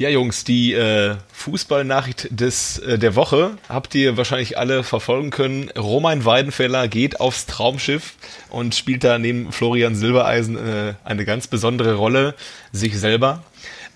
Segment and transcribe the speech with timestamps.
[0.00, 5.68] Ja, Jungs, die äh, Fußballnachricht des äh, der Woche habt ihr wahrscheinlich alle verfolgen können.
[5.76, 8.14] Roman Weidenfeller geht aufs Traumschiff
[8.48, 12.34] und spielt da neben Florian Silbereisen äh, eine ganz besondere Rolle,
[12.72, 13.44] sich selber.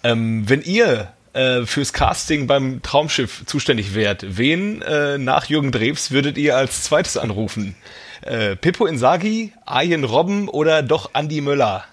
[0.03, 6.11] Ähm, wenn ihr äh, fürs Casting beim Traumschiff zuständig wärt, wen äh, nach Jürgen Drews
[6.11, 7.77] würdet ihr als zweites anrufen?
[8.21, 11.87] Äh, Pippo Insagi, Arjen Robben oder doch Andi Möller?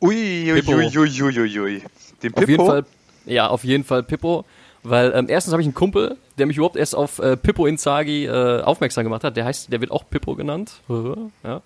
[0.00, 1.82] Ui, ui, ui, ui, ui, ui.
[2.22, 2.42] Den Pippo?
[2.42, 2.84] Auf jeden Fall,
[3.26, 4.44] ja, auf jeden Fall Pippo.
[4.82, 8.26] Weil ähm, erstens habe ich einen Kumpel, der mich überhaupt erst auf äh, Pippo Inzaghi
[8.26, 9.36] äh, aufmerksam gemacht hat.
[9.36, 10.80] Der heißt, der wird auch Pippo genannt.
[11.44, 11.62] ja.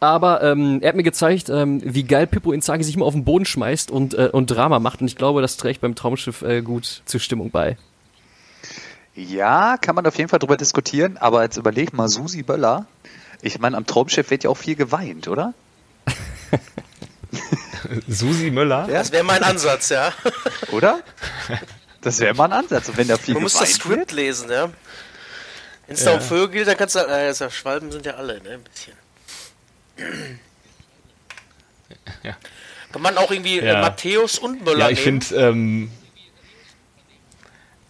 [0.00, 3.24] Aber ähm, er hat mir gezeigt, ähm, wie geil Pippo Inzaghi sich immer auf den
[3.24, 5.02] Boden schmeißt und, äh, und Drama macht.
[5.02, 7.76] Und ich glaube, das trägt beim Traumschiff äh, gut zur Stimmung bei.
[9.14, 11.18] Ja, kann man auf jeden Fall drüber diskutieren.
[11.18, 12.86] Aber jetzt überleg mal, Susi Böller.
[13.42, 15.52] Ich meine, am Traumschiff wird ja auch viel geweint, oder?
[18.08, 18.86] Susi Möller?
[18.88, 18.98] Ja?
[18.98, 20.12] Das wäre mein Ansatz, ja.
[20.72, 21.00] Oder?
[22.02, 22.88] Das wäre mal ein Ansatz.
[22.88, 24.12] Und wenn da viel Man muss das Skript wird.
[24.12, 24.70] lesen, ja.
[25.86, 26.12] Wenn es ja.
[26.12, 28.50] da um Vögel geht, dann kannst du äh, ja, Schwalben sind ja alle, ne?
[28.50, 28.94] Ein bisschen.
[32.22, 32.36] Ja.
[32.92, 33.80] Kann man auch irgendwie äh, ja.
[33.80, 35.90] Matthäus und Möller Ja, ich finde, ähm,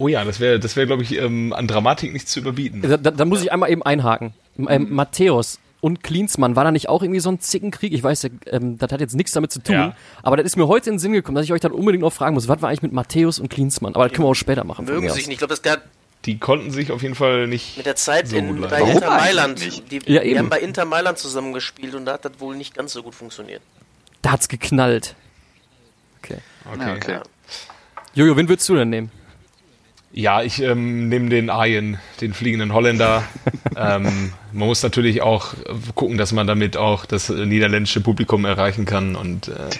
[0.00, 2.80] Oh ja, das wäre, das wäre, glaube ich, ähm, an Dramatik nicht zu überbieten.
[2.80, 4.32] Da, da, da muss ich einmal eben einhaken.
[4.56, 7.92] Ähm, Matthäus, und Klinsmann, war da nicht auch irgendwie so ein Zickenkrieg?
[7.92, 9.96] Ich weiß, ähm, das hat jetzt nichts damit zu tun, ja.
[10.22, 12.12] aber das ist mir heute in den Sinn gekommen, dass ich euch dann unbedingt noch
[12.12, 13.94] fragen muss, was war eigentlich mit Matthäus und Klinsmann?
[13.94, 14.84] Aber das können wir auch später machen.
[14.84, 15.34] Mögen sich nicht.
[15.34, 15.82] Ich glaube, das der
[16.26, 17.78] die konnten sich auf jeden Fall nicht.
[17.78, 19.90] Mit der Zeit so in, bei Warum Inter Mailand.
[19.90, 22.92] Die, ja, die haben bei Inter Mailand zusammengespielt und da hat das wohl nicht ganz
[22.92, 23.62] so gut funktioniert.
[24.20, 25.14] Da hat's geknallt.
[26.18, 26.38] Okay.
[26.74, 26.96] Okay.
[26.96, 27.20] okay.
[28.14, 29.10] Jojo, wen würdest du denn nehmen?
[30.12, 33.22] Ja, ich ähm, nehme den Ayen, den fliegenden Holländer.
[33.76, 35.54] ähm, man muss natürlich auch
[35.94, 39.70] gucken, dass man damit auch das niederländische Publikum erreichen kann und äh,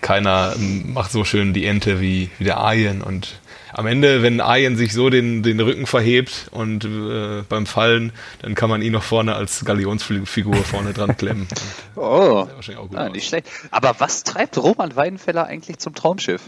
[0.00, 3.40] keiner ähm, macht so schön die Ente wie, wie der Ayen und
[3.74, 8.54] am Ende, wenn Ayen sich so den, den Rücken verhebt und äh, beim Fallen, dann
[8.54, 11.48] kann man ihn noch vorne als Galionsfigur vorne dran klemmen.
[11.96, 12.46] oh,
[12.94, 13.48] ah, nicht schlecht.
[13.70, 16.42] Aber was treibt Roman Weidenfeller eigentlich zum Traumschiff?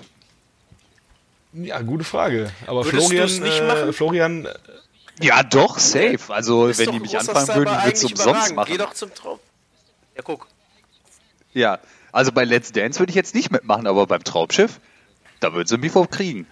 [1.54, 2.50] Ja, gute Frage.
[2.66, 3.92] Aber Würdest Florian, nicht äh, machen?
[3.92, 4.46] Florian.
[4.46, 4.54] Äh,
[5.20, 6.18] ja, doch, safe.
[6.28, 8.70] Also, wenn die mich anfangen würden, würde es umsonst machen.
[8.70, 9.38] Geh doch zum Traum.
[10.16, 10.48] Ja, guck.
[11.52, 11.78] Ja,
[12.10, 14.80] also bei Let's Dance würde ich jetzt nicht mitmachen, aber beim Traumschiff,
[15.40, 16.46] da würden sie mich vor kriegen.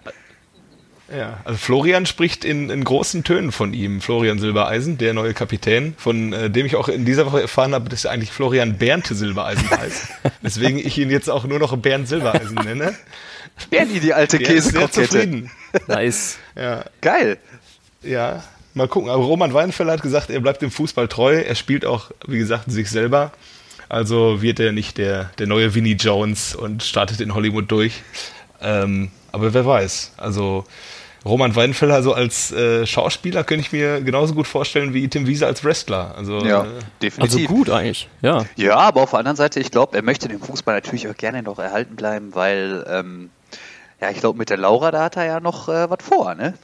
[1.15, 5.95] Ja, also Florian spricht in, in großen Tönen von ihm, Florian Silbereisen, der neue Kapitän,
[5.99, 9.15] von äh, dem ich auch in dieser Woche erfahren habe, dass er eigentlich Florian Bernte
[9.15, 10.09] Silbereisen heißt.
[10.41, 12.95] Weswegen ich ihn jetzt auch nur noch Bernd Silbereisen nenne.
[13.71, 15.45] Bernie, die alte Käsekrockette.
[15.87, 16.39] Nice.
[16.57, 16.85] Ja.
[17.01, 17.39] Geil.
[18.03, 18.43] Ja,
[18.75, 19.11] mal gucken.
[19.11, 21.37] Aber Roman Weinfeller hat gesagt, er bleibt dem Fußball treu.
[21.37, 23.33] Er spielt auch, wie gesagt, sich selber.
[23.89, 28.03] Also wird er nicht der, der neue Vinnie Jones und startet in Hollywood durch.
[28.61, 30.13] Ähm, aber wer weiß.
[30.17, 30.65] Also
[31.25, 35.47] Roman Weidenfeller so als äh, Schauspieler könnte ich mir genauso gut vorstellen wie Tim Wiese
[35.47, 36.15] als Wrestler.
[36.17, 36.67] Also, ja, äh,
[37.01, 37.39] definitiv.
[37.39, 38.45] Also gut eigentlich, ja.
[38.57, 41.43] Ja, aber auf der anderen Seite, ich glaube, er möchte den Fußball natürlich auch gerne
[41.43, 43.31] noch erhalten bleiben, weil, ähm,
[44.03, 46.55] ja, ich glaube, mit der Laura, da hat er ja noch äh, was vor, ne?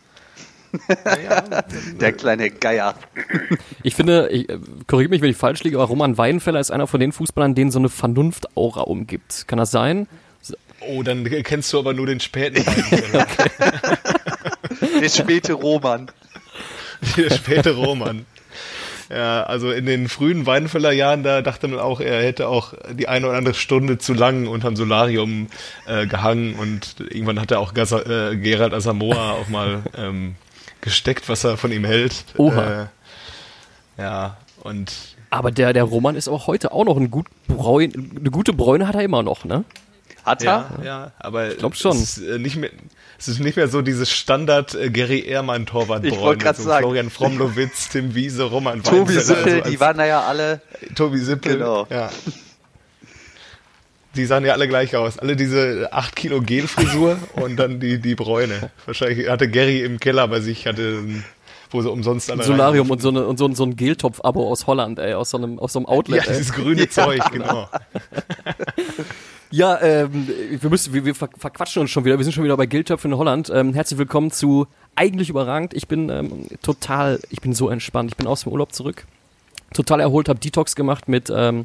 [1.24, 1.40] Ja,
[2.00, 2.94] der kleine Geier.
[3.84, 6.88] Ich finde, ich, äh, korrigiere mich, wenn ich falsch liege, aber Roman Weidenfeller ist einer
[6.88, 9.46] von den Fußballern, denen so eine Vernunft-Aura umgibt.
[9.46, 10.08] Kann das sein?
[10.80, 13.26] Oh, dann kennst du aber nur den späten Weidenfeller.
[15.00, 16.10] Der späte Roman.
[17.16, 18.26] Der späte Roman.
[19.10, 23.08] Ja, also in den frühen Weidenfeller Jahren, da dachte man auch, er hätte auch die
[23.08, 25.46] eine oder andere Stunde zu lang unterm Solarium
[25.86, 30.34] äh, gehangen und irgendwann hat er auch Gasa, äh, Gerald Asamoah auch mal ähm,
[30.82, 32.24] gesteckt, was er von ihm hält.
[32.36, 32.82] Oha.
[32.82, 32.86] Äh,
[34.02, 34.92] ja, und.
[35.30, 38.88] Aber der, der Roman ist auch heute auch noch ein gut Bräun, eine gute Bräune
[38.88, 39.64] hat er immer noch, ne?
[40.28, 40.70] Hat er?
[40.78, 41.96] Ja, ja aber ich glaube schon.
[41.96, 42.70] Es ist, äh, nicht mehr,
[43.18, 46.64] es ist nicht mehr so dieses Standard äh, Gary Ehrmann Torwart Ich wollte gerade so
[46.64, 46.84] sagen.
[46.84, 50.60] Florian Fromlowitz, Tim Wiese, Roman Tobi Sippel, also die waren da ja alle.
[50.94, 51.86] Tobi Sippel, genau.
[51.90, 52.10] ja.
[54.14, 55.18] Die sahen ja alle gleich aus.
[55.18, 58.70] Alle diese 8 Kilo Gelfrisur und dann die, die Bräune.
[58.86, 61.02] Wahrscheinlich hatte Gary im Keller bei sich, hatte
[61.70, 64.98] wo sie umsonst alle Solarium und so, eine, und so, so ein Geltopf-Abo aus Holland,
[64.98, 66.24] ey, aus so einem, aus so einem Outlet.
[66.24, 66.90] Ja, dieses grüne ja.
[66.90, 67.68] Zeug, genau.
[69.50, 70.28] Ja, ähm,
[70.60, 72.18] wir müssen, wir, wir verquatschen uns schon wieder.
[72.18, 73.50] Wir sind schon wieder bei Gildtöpfen in Holland.
[73.52, 75.72] Ähm, herzlich willkommen zu eigentlich überragend.
[75.72, 78.10] Ich bin ähm, total, ich bin so entspannt.
[78.10, 79.06] Ich bin aus dem Urlaub zurück,
[79.72, 81.32] total erholt, habe Detox gemacht mit.
[81.34, 81.64] Ähm,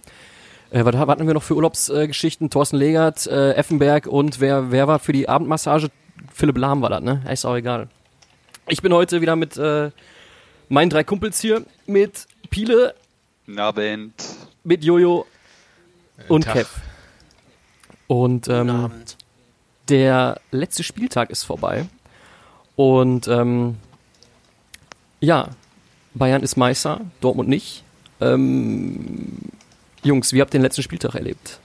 [0.71, 2.47] äh, was hatten wir noch für Urlaubsgeschichten?
[2.47, 5.89] Äh, Thorsten Legert, äh, Effenberg und wer, wer war für die Abendmassage?
[6.33, 7.21] Philipp Lahm war das, ne?
[7.29, 7.89] Ist auch egal.
[8.69, 9.91] Ich bin heute wieder mit äh,
[10.69, 12.95] meinen drei Kumpels hier, mit Piele,
[13.57, 14.13] Abend.
[14.63, 15.25] mit Jojo
[16.29, 16.53] und Tag.
[16.53, 16.69] Kev.
[18.13, 18.91] Und ähm,
[19.89, 21.87] Der letzte Spieltag ist vorbei.
[22.75, 23.77] Und ähm,
[25.19, 25.49] ja,
[26.13, 27.83] Bayern ist Meister, Dortmund nicht.
[28.21, 29.39] Ähm,
[30.03, 31.59] Jungs, wie habt ihr den letzten Spieltag erlebt?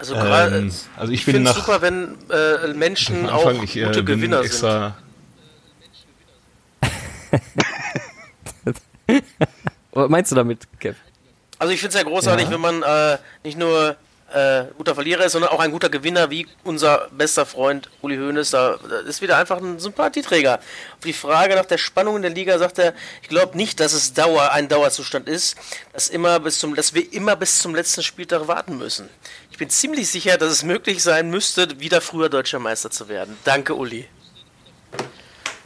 [0.00, 4.02] Also, ähm, also ich, ich finde es super, wenn äh, Menschen auch ich, äh, gute
[4.02, 4.96] Gewinner extra
[8.64, 8.76] sind.
[9.92, 10.98] Was meinst du damit, Kev?
[11.60, 12.50] Also ich finde es ja großartig, ja.
[12.50, 13.96] wenn man äh, nicht nur
[14.32, 18.50] äh, guter Verlierer ist, sondern auch ein guter Gewinner, wie unser bester Freund Uli Hoeneß.
[18.50, 20.54] Da, ist wieder einfach ein Sympathieträger.
[20.56, 23.92] Auf die Frage nach der Spannung in der Liga sagt er, ich glaube nicht, dass
[23.92, 25.56] es Dauer, ein Dauerzustand ist,
[25.92, 29.08] dass, immer bis zum, dass wir immer bis zum letzten Spieltag warten müssen.
[29.50, 33.36] Ich bin ziemlich sicher, dass es möglich sein müsste, wieder früher deutscher Meister zu werden.
[33.44, 34.08] Danke, Uli.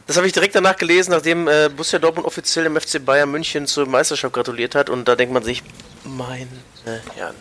[0.05, 3.67] Das habe ich direkt danach gelesen, nachdem äh, Borussia Dortmund offiziell dem FC Bayern München
[3.67, 4.89] zur Meisterschaft gratuliert hat.
[4.89, 5.63] Und da denkt man sich,
[6.03, 6.47] meine
[7.15, 7.35] Herren.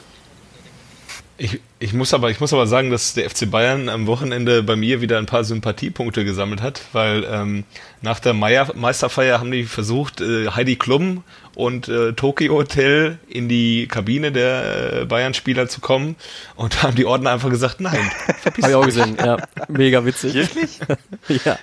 [1.40, 4.74] Ich, ich, muss aber, ich muss aber sagen, dass der FC Bayern am Wochenende bei
[4.74, 7.62] mir wieder ein paar Sympathiepunkte gesammelt hat, weil ähm,
[8.02, 11.22] nach der Meier, Meisterfeier haben die versucht, äh, Heidi Klum
[11.54, 16.16] und äh, Tokyo Hotel in die Kabine der äh, Bayern-Spieler zu kommen
[16.56, 18.10] und haben die Ordner einfach gesagt, nein.
[18.44, 19.36] Hab ich auch gesehen, ja.
[19.68, 20.34] Mega witzig.
[20.34, 20.80] Wirklich?
[21.44, 21.56] ja.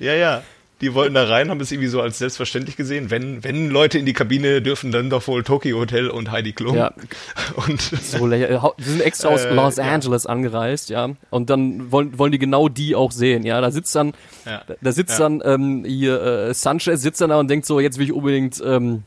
[0.00, 0.42] Ja, ja
[0.80, 3.10] die wollten da rein, haben es irgendwie so als selbstverständlich gesehen.
[3.10, 6.76] Wenn, wenn Leute in die Kabine dürfen, dann doch wohl Tokyo Hotel und Heidi Klum.
[6.76, 6.92] Ja.
[7.56, 10.30] Und so, die sind extra aus äh, Los Angeles ja.
[10.30, 11.10] angereist, ja.
[11.30, 13.60] Und dann wollen, wollen die genau die auch sehen, ja.
[13.60, 14.12] Da sitzt dann,
[14.46, 14.62] ja.
[14.80, 15.28] da sitzt ja.
[15.28, 18.62] dann ähm, hier äh, Sanchez sitzt dann da und denkt so, jetzt will ich unbedingt
[18.64, 19.02] ähm,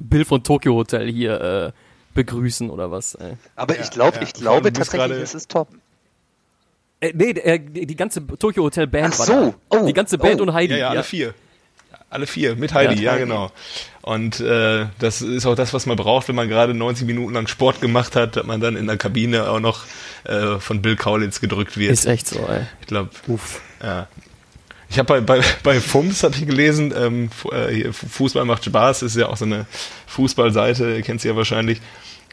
[0.00, 1.72] Bill von Tokyo Hotel hier äh,
[2.14, 3.14] begrüßen oder was.
[3.14, 3.34] Ey.
[3.56, 5.68] Aber ich glaube, ich glaube tatsächlich, es ist top.
[7.00, 9.54] Äh, nee, äh, die, ganze Tokyo Hotel Band Ach war so.
[9.70, 9.78] da.
[9.78, 9.86] Oh.
[9.86, 10.44] Die ganze Band oh.
[10.44, 10.74] und Heidi.
[10.74, 11.34] Ja, ja, alle vier.
[12.10, 13.52] Alle vier, mit Heidi, ja, ja genau.
[14.02, 17.46] Und äh, das ist auch das, was man braucht, wenn man gerade 90 Minuten lang
[17.46, 19.84] Sport gemacht hat, dass man dann in der Kabine auch noch
[20.24, 21.92] äh, von Bill Kaulitz gedrückt wird.
[21.92, 22.66] Ist echt so, ey.
[22.80, 23.10] Ich glaube,
[23.80, 24.08] ja.
[24.88, 29.16] Ich habe bei, bei, bei FUMS hatte ich gelesen, ähm, äh, Fußball macht Spaß, ist
[29.16, 29.66] ja auch so eine
[30.08, 31.80] Fußballseite, ihr kennt sie ja wahrscheinlich.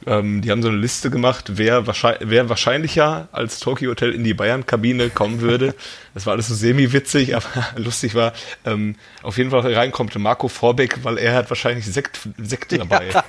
[0.05, 4.23] Ähm, die haben so eine Liste gemacht, wer, wahrscheinlich, wer wahrscheinlicher als Tokyo Hotel in
[4.23, 5.73] die Bayern-Kabine kommen würde.
[6.13, 7.45] Das war alles so semi-witzig, aber
[7.75, 8.33] lustig war,
[8.65, 13.09] ähm, auf jeden Fall reinkommt Marco Vorbeck, weil er hat wahrscheinlich Sekt, Sekt dabei.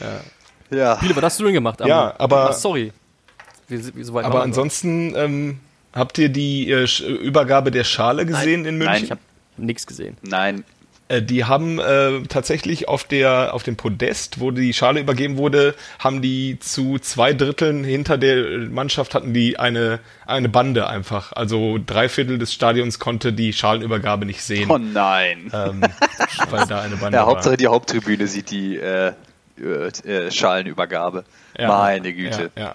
[0.00, 0.76] Ja.
[0.76, 0.96] ja.
[0.96, 1.80] Viele, was hast du denn gemacht?
[1.84, 2.52] ja, aber.
[2.52, 2.92] Sorry.
[3.68, 5.60] Wie, wie so aber ansonsten, ähm,
[5.92, 6.86] habt ihr die äh,
[7.22, 8.68] Übergabe der Schale gesehen Nein.
[8.68, 8.92] in München?
[8.92, 9.20] Nein, ich habe
[9.56, 10.16] nichts gesehen.
[10.22, 10.64] Nein,
[11.22, 16.22] die haben äh, tatsächlich auf der auf dem Podest, wo die Schale übergeben wurde, haben
[16.22, 21.32] die zu zwei Dritteln hinter der Mannschaft hatten die eine eine Bande einfach.
[21.32, 24.70] Also drei Viertel des Stadions konnte die Schalenübergabe nicht sehen.
[24.70, 25.50] Oh nein.
[25.52, 25.82] Ähm,
[26.50, 29.12] weil da eine Bande ja, Hauptsache die Haupttribüne sieht die äh,
[29.56, 31.24] äh, Schalenübergabe.
[31.56, 32.50] Ja, Meine Güte.
[32.56, 32.74] Ja, ja.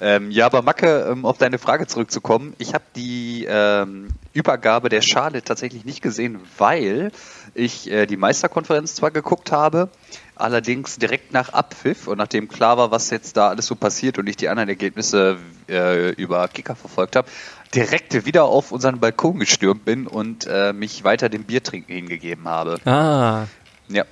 [0.00, 5.02] Ähm, ja, aber Macke, um auf deine Frage zurückzukommen, ich habe die ähm, Übergabe der
[5.02, 7.12] Schale tatsächlich nicht gesehen, weil
[7.56, 9.88] ich äh, die Meisterkonferenz zwar geguckt habe,
[10.34, 14.26] allerdings direkt nach Abpfiff und nachdem klar war, was jetzt da alles so passiert und
[14.28, 15.38] ich die anderen Ergebnisse
[15.68, 17.28] äh, über Kicker verfolgt habe,
[17.74, 22.78] direkt wieder auf unseren Balkon gestürmt bin und äh, mich weiter dem Biertrinken hingegeben habe.
[22.84, 23.46] Ah.
[23.88, 24.04] Ja.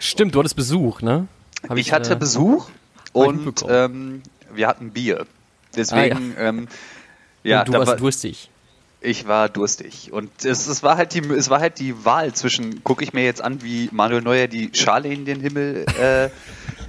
[0.00, 1.28] Stimmt, du hattest Besuch, ne?
[1.70, 2.68] Ich, ich hatte äh, Besuch
[3.12, 4.22] und ähm,
[4.52, 5.26] wir hatten Bier.
[5.76, 6.48] Deswegen, ah, ja.
[6.48, 6.68] Ähm,
[7.42, 8.50] ja, und du warst war, durstig.
[9.04, 10.12] Ich war durstig.
[10.12, 13.22] Und es, es, war halt die, es war halt die Wahl zwischen, gucke ich mir
[13.22, 16.30] jetzt an, wie Manuel Neuer die Schale in den Himmel äh,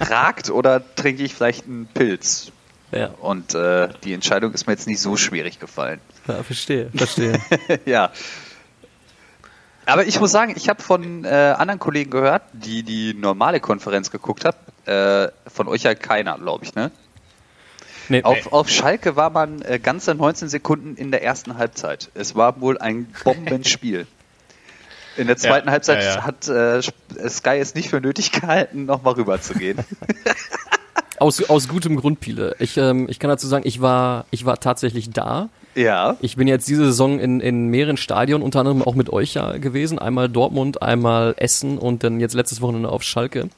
[0.04, 2.52] ragt oder trinke ich vielleicht einen Pilz?
[2.90, 3.08] Ja.
[3.20, 6.00] Und äh, die Entscheidung ist mir jetzt nicht so schwierig gefallen.
[6.26, 7.38] Ja, verstehe, verstehe.
[7.84, 8.10] ja.
[9.84, 14.10] Aber ich muss sagen, ich habe von äh, anderen Kollegen gehört, die die normale Konferenz
[14.10, 14.56] geguckt haben.
[14.86, 16.90] Äh, von euch halt keiner, glaube ich, ne?
[18.08, 18.50] Nee, auf, nee.
[18.50, 22.10] auf Schalke war man äh, ganze 19 Sekunden in der ersten Halbzeit.
[22.14, 24.06] Es war wohl ein Bombenspiel.
[25.16, 26.22] In der zweiten ja, Halbzeit ja, ja.
[26.24, 26.82] hat äh,
[27.30, 29.78] Sky es nicht für nötig gehalten, nochmal rüber zu gehen.
[31.18, 32.54] aus, aus gutem Grund, Piele.
[32.58, 35.48] Ich, ähm, ich kann dazu sagen, ich war, ich war tatsächlich da.
[35.74, 36.16] Ja.
[36.20, 39.56] Ich bin jetzt diese Saison in, in mehreren Stadien, unter anderem auch mit euch ja
[39.58, 39.98] gewesen.
[39.98, 43.48] Einmal Dortmund, einmal Essen und dann jetzt letztes Wochenende auf Schalke.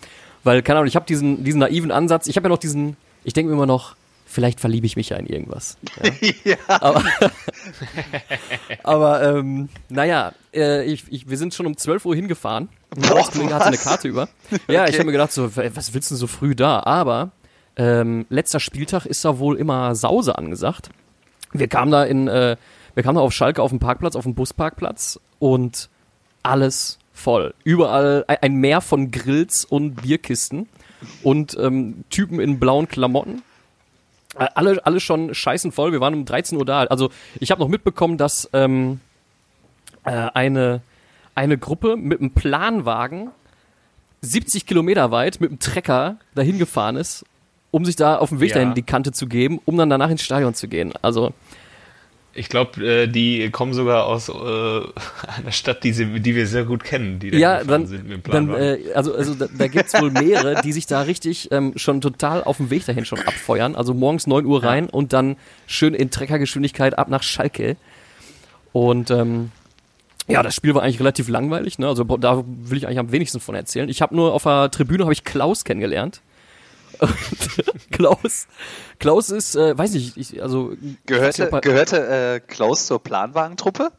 [0.44, 2.26] Weil, keine Ahnung, ich habe diesen, diesen naiven Ansatz.
[2.26, 3.94] Ich habe ja noch diesen, ich denke mir immer noch,
[4.28, 5.76] vielleicht verliebe ich mich ja in irgendwas.
[6.44, 6.56] Ja.
[6.68, 6.80] ja.
[6.80, 7.04] Aber,
[8.84, 12.68] aber ähm, naja, äh, ich, ich, wir sind schon um 12 Uhr hingefahren.
[12.94, 14.28] Ein Kollege hatte eine Karte über.
[14.68, 14.90] Ja, okay.
[14.90, 16.82] ich habe mir gedacht, so, was willst du denn so früh da?
[16.84, 17.30] Aber
[17.76, 20.90] ähm, letzter Spieltag ist da wohl immer Sause angesagt.
[21.52, 22.56] Wir kamen da in, äh,
[22.94, 25.88] wir kamen da auf Schalke auf dem Parkplatz, auf dem Busparkplatz und
[26.42, 27.54] alles voll.
[27.64, 30.68] Überall ein Meer von Grills und Bierkisten
[31.22, 33.42] und ähm, Typen in blauen Klamotten.
[34.46, 35.92] Alle, alle schon scheißen voll.
[35.92, 36.84] Wir waren um 13 Uhr da.
[36.84, 39.00] Also ich habe noch mitbekommen, dass ähm,
[40.04, 40.80] äh, eine,
[41.34, 43.30] eine Gruppe mit einem Planwagen
[44.22, 47.24] 70 Kilometer weit mit einem Trecker dahin gefahren ist,
[47.70, 48.56] um sich da auf dem Weg Ja.
[48.56, 50.92] dahin die Kante zu geben, um dann danach ins Stadion zu gehen.
[51.02, 51.32] Also
[52.38, 56.64] Ich glaube, äh, die kommen sogar aus äh, einer Stadt, die, sie, die wir sehr
[56.64, 58.86] gut kennen, die da ja, dann, sind mit dem dann Planwagen.
[58.86, 62.44] äh, also, also da, da gibt's wohl mehrere, die sich da richtig ähm, schon total
[62.44, 63.74] auf dem Weg dahin schon abfeuern.
[63.74, 67.76] Also morgens 9 Uhr rein und dann schön in Treckergeschwindigkeit ab nach Schalke.
[68.72, 69.50] Und ähm,
[70.28, 71.78] ja, das Spiel war eigentlich relativ langweilig.
[71.78, 71.88] Ne?
[71.88, 73.88] Also da will ich eigentlich am wenigsten von erzählen.
[73.88, 76.20] Ich habe nur auf der Tribüne habe ich Klaus kennengelernt.
[77.00, 77.16] Und
[77.90, 78.46] Klaus,
[78.98, 80.72] Klaus ist, äh, weiß nicht, ich, also
[81.06, 83.90] Gehörte, er- gehörte äh, Klaus zur Planwagentruppe?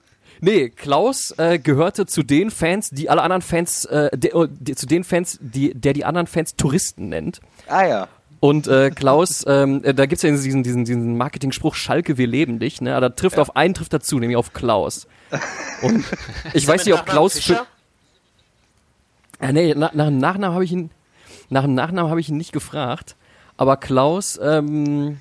[0.41, 4.75] Nee, Klaus äh, gehörte zu den Fans, die alle anderen Fans, äh, de, äh, die,
[4.75, 7.41] zu den Fans, die, der die anderen Fans Touristen nennt.
[7.67, 8.07] Ah ja.
[8.39, 12.59] Und äh, Klaus, ähm, äh, da gibt's ja diesen, diesen, diesen Marketing-Spruch, Schalke, wir leben
[12.59, 12.79] dich.
[12.79, 12.99] Ne?
[13.01, 15.07] Da trifft auf einen trifft dazu, nämlich auf Klaus.
[15.81, 16.05] Und
[16.53, 17.65] ich weiß nicht, ob Klaus für,
[19.41, 20.89] ja, nee, na, nach dem Nachnamen habe ich ihn,
[21.49, 23.15] nach dem Nachnamen habe ich ihn nicht gefragt.
[23.57, 25.19] Aber Klaus, ähm,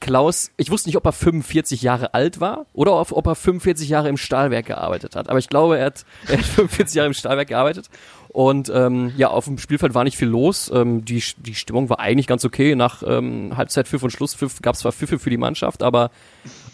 [0.00, 3.88] Klaus, ich wusste nicht, ob er 45 Jahre alt war oder ob, ob er 45
[3.88, 5.28] Jahre im Stahlwerk gearbeitet hat.
[5.28, 7.88] Aber ich glaube, er hat, er hat 45 Jahre im Stahlwerk gearbeitet.
[8.32, 10.70] Und ähm, ja, auf dem Spielfeld war nicht viel los.
[10.74, 12.74] Ähm, die, die Stimmung war eigentlich ganz okay.
[12.74, 16.10] Nach ähm, Halbzeit Pfiff und Schlusspfiff gab es zwar Pfiffe für die Mannschaft, aber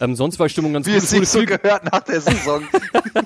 [0.00, 0.98] ähm, sonst war die Stimmung ganz Wie gut.
[0.98, 2.62] es Es sich so gehört nach der Saison.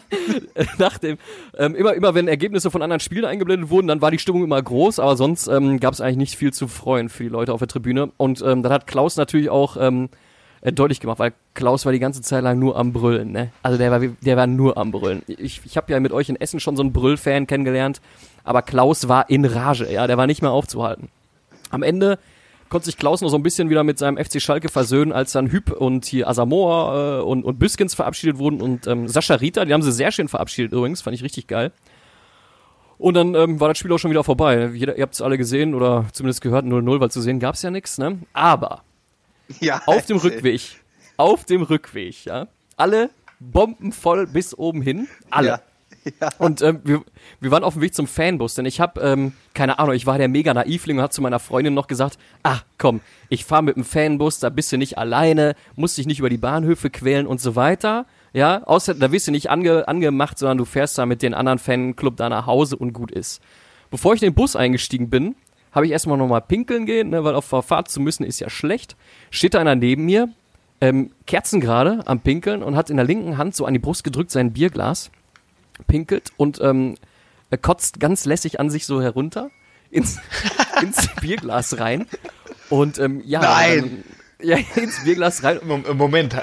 [0.79, 1.19] nach dem,
[1.59, 4.63] ähm, immer, immer wenn Ergebnisse von anderen Spielen eingeblendet wurden, dann war die Stimmung immer
[4.63, 7.59] groß, aber sonst ähm, gab es eigentlich nicht viel zu freuen für die Leute auf
[7.59, 8.13] der Tribüne.
[8.17, 10.09] Und ähm, dann hat Klaus natürlich auch ähm,
[10.63, 13.33] äh, deutlich gemacht, weil Klaus war die ganze Zeit lang nur am Brüllen.
[13.33, 13.51] Ne?
[13.63, 15.23] Also der war, der war nur am Brüllen.
[15.27, 18.01] Ich, ich habe ja mit euch in Essen schon so einen Brüllfan kennengelernt,
[18.45, 21.09] aber Klaus war in Rage, ja, der war nicht mehr aufzuhalten.
[21.71, 22.19] Am Ende
[22.69, 25.51] konnte sich Klaus noch so ein bisschen wieder mit seinem FC Schalke versöhnen, als dann
[25.51, 29.75] Hüb und hier Asamoah äh, und, und Büskens verabschiedet wurden und ähm, Sascha Rita, die
[29.75, 31.73] haben sie sehr schön verabschiedet übrigens, fand ich richtig geil.
[32.99, 34.71] Und dann ähm, war das Spiel auch schon wieder vorbei.
[34.75, 37.63] Jeder, ihr habt es alle gesehen oder zumindest gehört 0-0, weil zu sehen gab es
[37.63, 37.99] ja nichts.
[37.99, 38.21] Ne?
[38.33, 38.85] Aber
[39.61, 40.19] ja, auf dem.
[40.19, 40.81] Rückweg,
[41.17, 45.49] auf dem Rückweg, ja, alle bombenvoll bis oben hin, alle.
[45.49, 45.61] Ja.
[46.21, 46.31] Ja.
[46.39, 47.05] Und ähm, wir,
[47.39, 50.19] wir waren auf dem Weg zum Fanbus, denn ich habe, ähm, keine Ahnung, ich war
[50.19, 53.77] der mega Naivling und hat zu meiner Freundin noch gesagt, ach komm, ich fahre mit
[53.77, 57.41] dem Fanbus, da bist du nicht alleine, musst dich nicht über die Bahnhöfe quälen und
[57.41, 58.07] so weiter.
[58.33, 61.59] Ja, außer da wirst du nicht ange, angemacht, sondern du fährst da mit den anderen
[61.59, 63.41] Fanclub da nach Hause und gut ist.
[63.91, 65.37] Bevor ich in den Bus eingestiegen bin,
[65.73, 68.97] habe ich erstmal nochmal pinkeln gehen, ne, weil auf Fahrt zu müssen ist ja schlecht.
[69.31, 70.29] Steht da einer neben mir,
[70.81, 74.05] ähm, Kerzen gerade am Pinkeln und hat in der linken Hand so an die Brust
[74.05, 75.11] gedrückt sein Bierglas
[75.87, 76.97] pinkelt und ähm,
[77.51, 79.51] er kotzt ganz lässig an sich so herunter
[79.91, 80.19] ins,
[80.83, 82.07] ins Bierglas rein.
[82.71, 84.05] Und ähm, ja, Nein!
[84.39, 85.61] Dann, ja, ins Bierglas rein.
[85.65, 86.35] Mom- äh, Moment,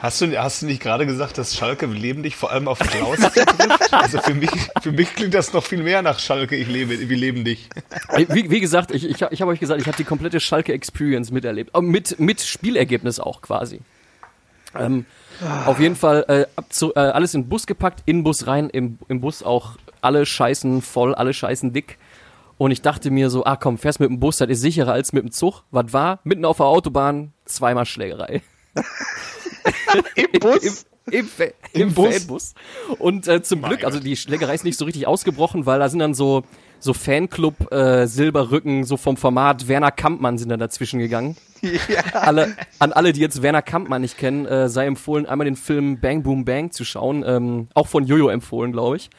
[0.00, 3.18] hast du, hast du nicht gerade gesagt, dass Schalke leben dich vor allem auf Klaus
[3.18, 3.92] trifft?
[3.92, 4.50] Also für mich,
[4.82, 7.68] für mich klingt das noch viel mehr nach Schalke, ich lebe, wir leben dich.
[8.16, 11.30] Wie, wie gesagt, ich, ich, ich habe euch gesagt, ich habe die komplette Schalke Experience
[11.30, 11.76] miterlebt.
[11.80, 13.80] Mit, mit Spielergebnis auch quasi.
[14.74, 15.06] Ähm,
[15.66, 18.70] auf jeden Fall äh, zu, äh, alles in den Bus gepackt, in den Bus rein,
[18.70, 21.98] im, im Bus auch alle scheißen voll, alle scheißen dick.
[22.58, 25.12] Und ich dachte mir so, ah komm, fährst mit dem Bus, das ist sicherer als
[25.12, 25.62] mit dem Zug.
[25.70, 26.18] Was war?
[26.24, 28.42] Mitten auf der Autobahn, zweimal Schlägerei.
[30.14, 30.86] Im Bus?
[31.06, 31.28] Im, im,
[31.72, 32.18] Im im Bus?
[32.18, 32.54] Fanbus.
[32.98, 35.88] Und äh, zum Mein Glück, also die Schlägerei ist nicht so richtig ausgebrochen, weil da
[35.88, 36.44] sind dann so
[36.80, 41.36] so Fanclub äh, Silberrücken, so vom Format Werner Kampmann sind dann dazwischen gegangen.
[41.62, 42.02] ja.
[42.12, 45.98] Alle, an alle, die jetzt Werner Kampmann nicht kennen, äh, sei empfohlen, einmal den Film
[46.00, 47.24] Bang Boom Bang zu schauen.
[47.26, 49.10] Ähm, auch von Jojo empfohlen, glaube ich.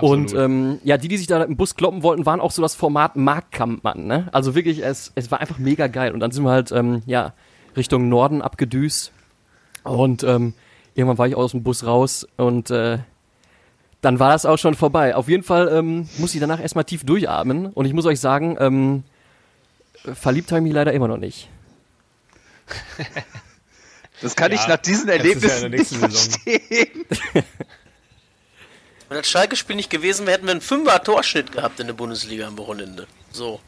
[0.00, 2.74] Und ähm, ja, die, die sich da im Bus kloppen wollten, waren auch so das
[2.74, 4.06] Format Mark Kampmann.
[4.06, 4.28] Ne?
[4.32, 6.12] Also wirklich, es, es war einfach mega geil.
[6.12, 7.34] Und dann sind wir halt ähm, ja
[7.76, 9.12] Richtung Norden abgedüst.
[9.84, 10.54] Und ähm,
[10.94, 12.98] irgendwann war ich aus dem Bus raus und äh,
[14.00, 15.14] dann war das auch schon vorbei.
[15.14, 17.66] Auf jeden Fall ähm, muss ich danach erstmal tief durchatmen.
[17.66, 19.04] Und ich muss euch sagen, ähm,
[20.14, 21.48] verliebt habe ich mich leider immer noch nicht.
[24.20, 26.40] Das kann Ja, ich nach diesen ja Erlebnissen der nicht nächsten Saison.
[26.40, 27.04] verstehen.
[29.08, 32.56] Wenn das Schalke-Spiel nicht gewesen wäre, hätten wir einen Fünfer-Torschnitt gehabt in der Bundesliga am
[32.56, 33.08] Wochenende.
[33.32, 33.58] So.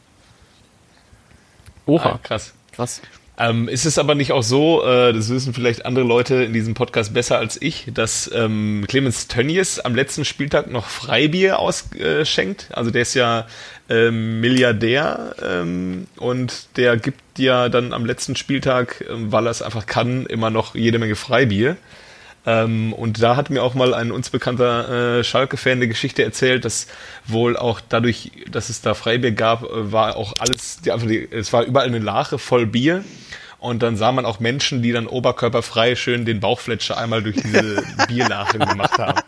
[1.86, 2.54] Oha, Ah, krass.
[2.70, 3.02] krass.
[3.36, 6.74] Ähm, ist es aber nicht auch so, äh, das wissen vielleicht andere Leute in diesem
[6.74, 12.68] Podcast besser als ich, dass ähm, Clemens Tönnies am letzten Spieltag noch Freibier ausschenkt?
[12.72, 13.46] Also der ist ja
[13.90, 19.62] ähm, Milliardär ähm, und der gibt ja dann am letzten Spieltag, ähm, weil er es
[19.62, 21.76] einfach kann, immer noch jede Menge Freibier.
[22.46, 26.64] Ähm, und da hat mir auch mal ein uns bekannter äh, Schalke-Fan eine Geschichte erzählt,
[26.64, 26.86] dass
[27.26, 31.26] wohl auch dadurch, dass es da Freibier gab, äh, war auch alles, die, einfach die,
[31.30, 33.04] es war überall eine Lache voll Bier.
[33.58, 37.82] Und dann sah man auch Menschen, die dann oberkörperfrei schön den Bauchfletscher einmal durch diese
[38.08, 39.22] Bierlache gemacht haben.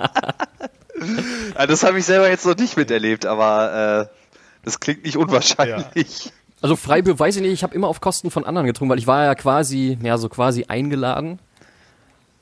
[1.54, 4.16] Ja, das habe ich selber jetzt noch nicht miterlebt, aber äh,
[4.62, 6.26] das klingt nicht unwahrscheinlich.
[6.26, 6.30] Ja.
[6.61, 9.06] Also Freibier weiß ich nicht, ich habe immer auf Kosten von anderen getrunken, weil ich
[9.06, 11.38] war ja quasi, ja, so quasi eingeladen.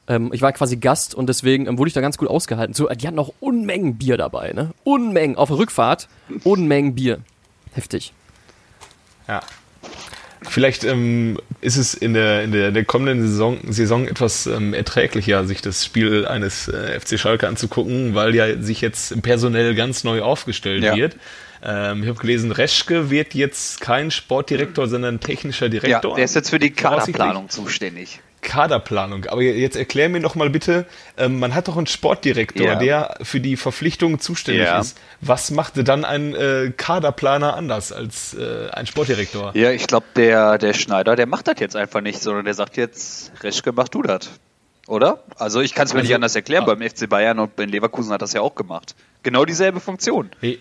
[0.07, 2.75] Ähm, ich war quasi Gast und deswegen ähm, wurde ich da ganz gut ausgehalten.
[2.75, 4.71] So, die hatten auch Unmengen Bier dabei, ne?
[4.85, 5.37] Unmengen.
[5.37, 6.09] Auf der Rückfahrt,
[6.45, 7.21] Unmengen Bier.
[7.75, 8.13] Heftig.
[9.27, 9.41] Ja.
[10.43, 15.47] Vielleicht ähm, ist es in der, in der, der kommenden Saison, Saison etwas ähm, erträglicher,
[15.47, 20.21] sich das Spiel eines äh, FC Schalke anzugucken, weil ja sich jetzt personell ganz neu
[20.21, 20.95] aufgestellt ja.
[20.95, 21.17] wird.
[21.63, 26.11] Ähm, ich habe gelesen, Reschke wird jetzt kein Sportdirektor, sondern technischer Direktor.
[26.13, 28.21] Ja, der ist jetzt für die Kaderplanung zuständig.
[28.45, 29.27] Kaderplanung.
[29.27, 30.87] Aber jetzt erklär mir noch mal bitte,
[31.17, 32.75] ähm, man hat doch einen Sportdirektor, ja.
[32.77, 34.79] der für die Verpflichtungen zuständig ja.
[34.79, 34.97] ist.
[35.21, 39.57] Was machte dann ein äh, Kaderplaner anders als äh, ein Sportdirektor?
[39.57, 42.77] Ja, ich glaube, der, der Schneider, der macht das jetzt einfach nicht, sondern der sagt
[42.77, 44.31] jetzt, Reschke, mach du das.
[44.87, 45.25] Oder?
[45.37, 46.65] Also ich kann es mir also, nicht anders erklären.
[46.65, 46.75] Ah.
[46.75, 48.95] Beim FC Bayern und in Leverkusen hat das ja auch gemacht.
[49.23, 50.31] Genau dieselbe Funktion.
[50.41, 50.61] Hey,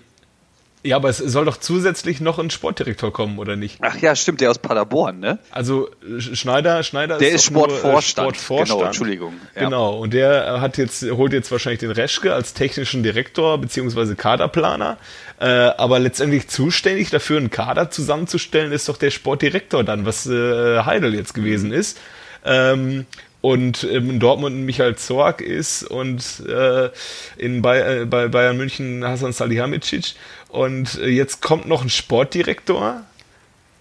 [0.85, 3.77] ja, aber es soll doch zusätzlich noch ein Sportdirektor kommen, oder nicht?
[3.81, 5.39] Ach ja, stimmt, der aus Paderborn, ne?
[5.49, 7.85] Also Schneider, Schneider der ist, ist Sportvorstand.
[7.85, 8.79] Nur, äh, Sportvorstand.
[8.79, 9.33] Genau, Entschuldigung.
[9.55, 9.63] Ja.
[9.63, 14.97] Genau, und der hat jetzt, holt jetzt wahrscheinlich den Reschke als technischen Direktor beziehungsweise Kaderplaner.
[15.39, 20.79] Äh, aber letztendlich zuständig dafür, einen Kader zusammenzustellen, ist doch der Sportdirektor dann, was äh,
[20.83, 21.97] Heidel jetzt gewesen ist.
[22.45, 23.05] Ähm,
[23.43, 26.89] und ähm, in Dortmund Michael Zorg ist und äh,
[27.35, 30.15] in Bay äh, bei Bayern München Hasan Salihamidzic
[30.53, 33.01] und äh, jetzt kommt noch ein Sportdirektor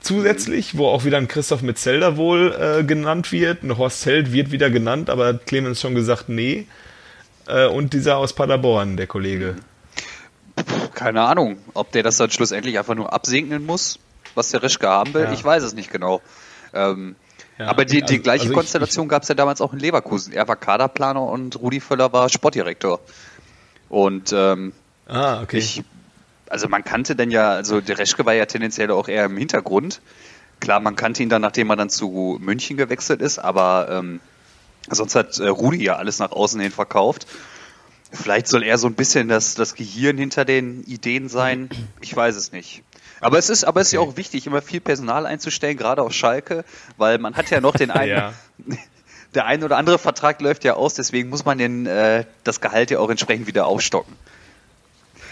[0.01, 3.63] zusätzlich, wo auch wieder ein Christoph Metzelder wohl äh, genannt wird.
[3.63, 6.67] Ein Horst Held wird wieder genannt, aber hat Clemens schon gesagt, nee.
[7.47, 9.57] Äh, und dieser aus Paderborn, der Kollege.
[10.95, 13.99] Keine Ahnung, ob der das dann schlussendlich einfach nur absegnen muss,
[14.35, 15.25] was der Rischke haben will.
[15.25, 15.33] Ja.
[15.33, 16.23] Ich weiß es nicht genau.
[16.73, 17.17] Ähm,
[17.59, 20.33] ja, aber die, die also, gleiche also Konstellation gab es ja damals auch in Leverkusen.
[20.33, 22.99] Er war Kaderplaner und Rudi Völler war Sportdirektor.
[23.91, 24.73] Und ähm,
[25.07, 25.59] ah, okay.
[25.59, 25.85] ich,
[26.53, 30.03] also man kannte denn ja, also der Reschke war ja tendenziell auch eher im Hintergrund.
[30.61, 34.21] Klar, man kannte ihn dann, nachdem er dann zu München gewechselt ist, aber ähm,
[34.91, 37.27] sonst hat äh, Rudi ja alles nach außen hin verkauft.
[38.13, 41.71] Vielleicht soll er so ein bisschen das, das Gehirn hinter den Ideen sein.
[42.03, 42.83] Ich weiß es nicht.
[43.21, 46.13] Aber es ist, aber es ist ja auch wichtig, immer viel Personal einzustellen, gerade auf
[46.13, 46.67] Schalke,
[46.99, 48.35] weil man hat ja noch den einen, ja.
[49.35, 52.91] der ein oder andere Vertrag läuft ja aus, deswegen muss man den, äh, das Gehalt
[52.91, 54.15] ja auch entsprechend wieder aufstocken.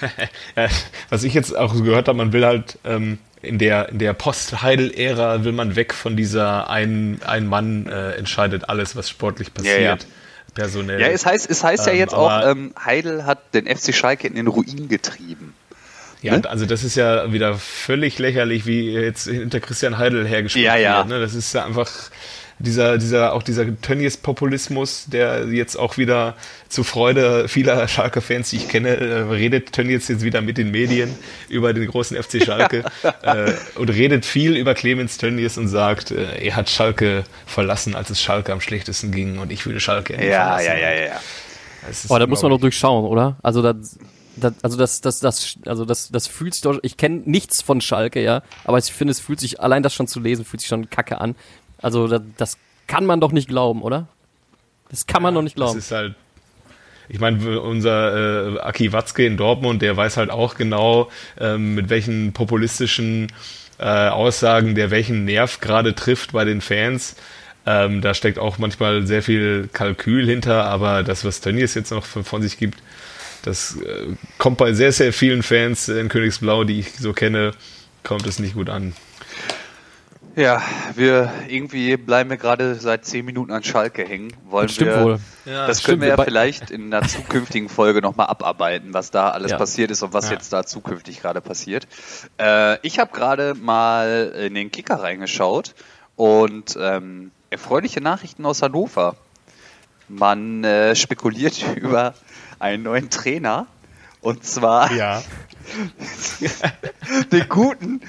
[1.10, 5.44] Was ich jetzt auch gehört habe, man will halt ähm, in der, in der Post-Heidel-Ära
[5.44, 9.78] will man weg von dieser ein, ein Mann äh, entscheidet alles, was sportlich passiert.
[9.78, 9.98] Ja, ja.
[10.54, 11.00] Personell.
[11.00, 14.26] Ja, es heißt, es heißt ähm, ja jetzt auch, ähm, Heidel hat den FC Schalke
[14.26, 15.54] in den Ruin getrieben.
[16.22, 16.50] Ja, ne?
[16.50, 20.98] also das ist ja wieder völlig lächerlich, wie jetzt hinter Christian Heidel hergespielt ja, ja.
[20.98, 21.08] wird.
[21.08, 21.20] Ne?
[21.20, 21.90] Das ist ja einfach
[22.60, 26.36] dieser, dieser, auch dieser Tönnies-Populismus, der jetzt auch wieder
[26.68, 31.14] zu Freude vieler Schalke-Fans, die ich kenne, äh, redet Tönnies jetzt wieder mit den Medien
[31.48, 32.84] über den großen FC Schalke
[33.22, 38.10] äh, und redet viel über Clemens Tönnies und sagt, äh, er hat Schalke verlassen, als
[38.10, 40.66] es Schalke am schlechtesten ging und ich würde Schalke ja, verlassen.
[40.66, 41.20] Ja, ja, ja, ja.
[42.08, 43.38] Oh, da muss man doch durchschauen, oder?
[43.42, 43.98] Also das
[44.40, 47.80] das, also das, das, das, also das, das fühlt sich doch, ich kenne nichts von
[47.80, 50.68] Schalke, ja, aber ich finde, es fühlt sich, allein das schon zu lesen, fühlt sich
[50.68, 51.34] schon kacke an.
[51.82, 54.08] Also das, das kann man doch nicht glauben, oder?
[54.90, 55.76] Das kann man ja, doch nicht glauben.
[55.76, 56.14] Das ist halt,
[57.08, 61.88] ich meine, unser äh, Aki Watzke in Dortmund, der weiß halt auch genau, ähm, mit
[61.88, 63.28] welchen populistischen
[63.78, 67.16] äh, Aussagen der welchen Nerv gerade trifft bei den Fans.
[67.66, 72.04] Ähm, da steckt auch manchmal sehr viel Kalkül hinter, aber das, was Tönnies jetzt noch
[72.04, 72.82] von, von sich gibt,
[73.42, 77.52] das äh, kommt bei sehr, sehr vielen Fans in Königsblau, die ich so kenne,
[78.02, 78.94] kommt es nicht gut an.
[80.40, 80.62] Ja,
[80.94, 84.32] wir irgendwie bleiben wir gerade seit zehn Minuten an Schalke hängen.
[84.46, 85.18] Wollen das stimmt wir, wohl.
[85.44, 89.50] Ja, das können wir ja vielleicht in einer zukünftigen Folge nochmal abarbeiten, was da alles
[89.50, 89.58] ja.
[89.58, 90.32] passiert ist und was ja.
[90.32, 91.86] jetzt da zukünftig gerade passiert.
[92.40, 95.74] Äh, ich habe gerade mal in den Kicker reingeschaut
[96.16, 99.16] und ähm, erfreuliche Nachrichten aus Hannover.
[100.08, 102.14] Man äh, spekuliert über
[102.58, 103.66] einen neuen Trainer.
[104.22, 105.22] Und zwar ja.
[107.32, 108.00] den guten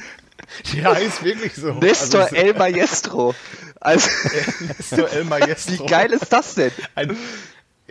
[0.73, 1.73] ja, ist wirklich so.
[1.73, 3.35] Nestor also, El Maestro.
[3.79, 4.09] Also,
[4.77, 5.73] Nestor El Maestro.
[5.73, 6.71] Wie geil ist das denn?
[6.95, 7.15] Ein,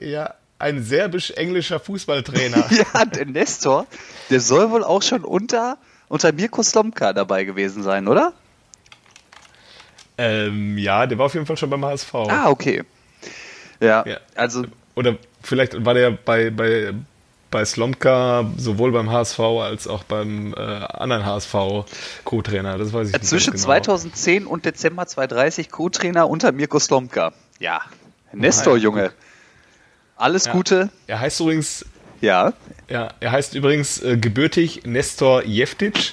[0.01, 2.69] ja, ein serbisch-englischer Fußballtrainer.
[2.95, 3.87] ja, der Nestor,
[4.29, 8.33] der soll wohl auch schon unter, unter Mirko Slomka dabei gewesen sein, oder?
[10.19, 12.15] Ähm, ja, der war auf jeden Fall schon beim HSV.
[12.15, 12.83] Ah, okay.
[13.81, 14.19] Ja, ja.
[14.35, 14.65] also.
[14.95, 16.93] Oder vielleicht war der bei, bei
[17.51, 21.55] bei Slomka sowohl beim HSV als auch beim äh, anderen HSV
[22.25, 22.79] Co-Trainer.
[22.79, 23.65] Das weiß ich nicht Zwischen genau.
[23.65, 27.33] 2010 und Dezember 2030 Co-Trainer unter Mirko Slomka.
[27.59, 27.81] Ja,
[28.33, 28.83] Nestor, Nein.
[28.83, 29.13] Junge.
[30.17, 30.53] Alles Ja.
[30.53, 30.91] Gute.
[31.07, 31.85] Er heißt übrigens,
[32.21, 32.53] Ja.
[32.89, 36.13] ja, er heißt übrigens äh, gebürtig Nestor Jeftic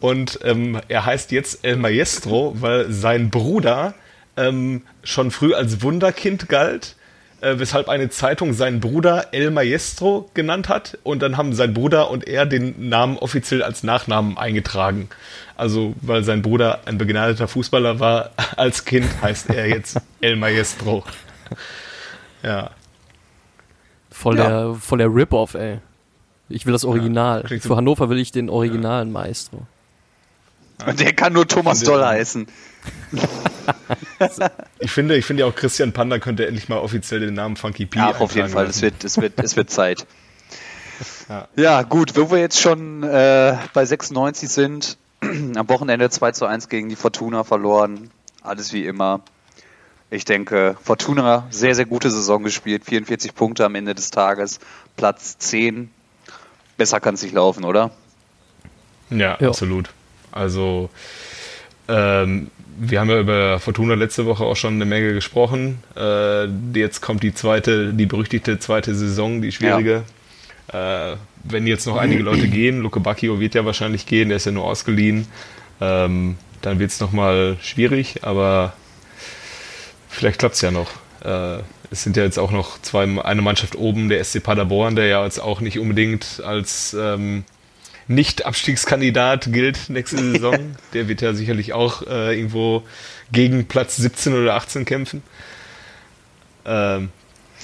[0.00, 3.94] und ähm, er heißt jetzt El Maestro, weil sein Bruder
[4.36, 6.96] ähm, schon früh als Wunderkind galt,
[7.42, 12.10] äh, weshalb eine Zeitung seinen Bruder El Maestro genannt hat und dann haben sein Bruder
[12.10, 15.08] und er den Namen offiziell als Nachnamen eingetragen.
[15.56, 21.04] Also, weil sein Bruder ein begnadeter Fußballer war, als Kind heißt er jetzt El Maestro.
[22.42, 22.70] Ja.
[24.10, 24.48] Voll Ja.
[24.48, 25.78] der, voll der Rip-Off, ey.
[26.48, 27.44] Ich will das Original.
[27.48, 29.66] so- Für Hannover will ich den originalen Maestro.
[30.86, 32.46] Und der kann nur Thomas Doll heißen.
[34.78, 37.86] Ich finde, ich finde ja auch Christian Panda könnte endlich mal offiziell den Namen Funky
[37.86, 38.66] P Ja, auf jeden Fall.
[38.66, 40.06] Es wird, es wird, es wird Zeit.
[41.28, 41.48] Ja.
[41.56, 46.68] Ja, gut, wo wir jetzt schon äh, bei 96 sind, am Wochenende 2 zu 1
[46.68, 48.10] gegen die Fortuna verloren.
[48.42, 49.20] Alles wie immer.
[50.10, 52.84] Ich denke, Fortuna sehr, sehr gute Saison gespielt.
[52.84, 54.60] 44 Punkte am Ende des Tages.
[54.96, 55.90] Platz 10.
[56.76, 57.90] Besser kann es nicht laufen, oder?
[59.10, 59.48] Ja, Ja.
[59.48, 59.90] absolut.
[60.32, 60.90] Also,
[61.88, 65.82] ähm, wir haben ja über Fortuna letzte Woche auch schon eine Menge gesprochen.
[65.96, 70.04] Äh, jetzt kommt die zweite, die berüchtigte zweite Saison, die schwierige.
[70.72, 74.46] Äh, wenn jetzt noch einige Leute gehen, Luke Bacchio wird ja wahrscheinlich gehen, der ist
[74.46, 75.26] ja nur ausgeliehen,
[75.80, 78.72] ähm, dann wird es nochmal schwierig, aber
[80.08, 80.90] vielleicht klappt es ja noch.
[81.24, 81.58] Äh,
[81.90, 85.24] es sind ja jetzt auch noch zwei, eine Mannschaft oben, der SC Paderborn, der ja
[85.24, 87.44] jetzt auch nicht unbedingt als ähm,
[88.08, 90.76] nicht-Abstiegskandidat gilt nächste Saison.
[90.92, 92.82] Der wird ja sicherlich auch äh, irgendwo
[93.32, 95.22] gegen Platz 17 oder 18 kämpfen.
[96.64, 97.10] Ähm,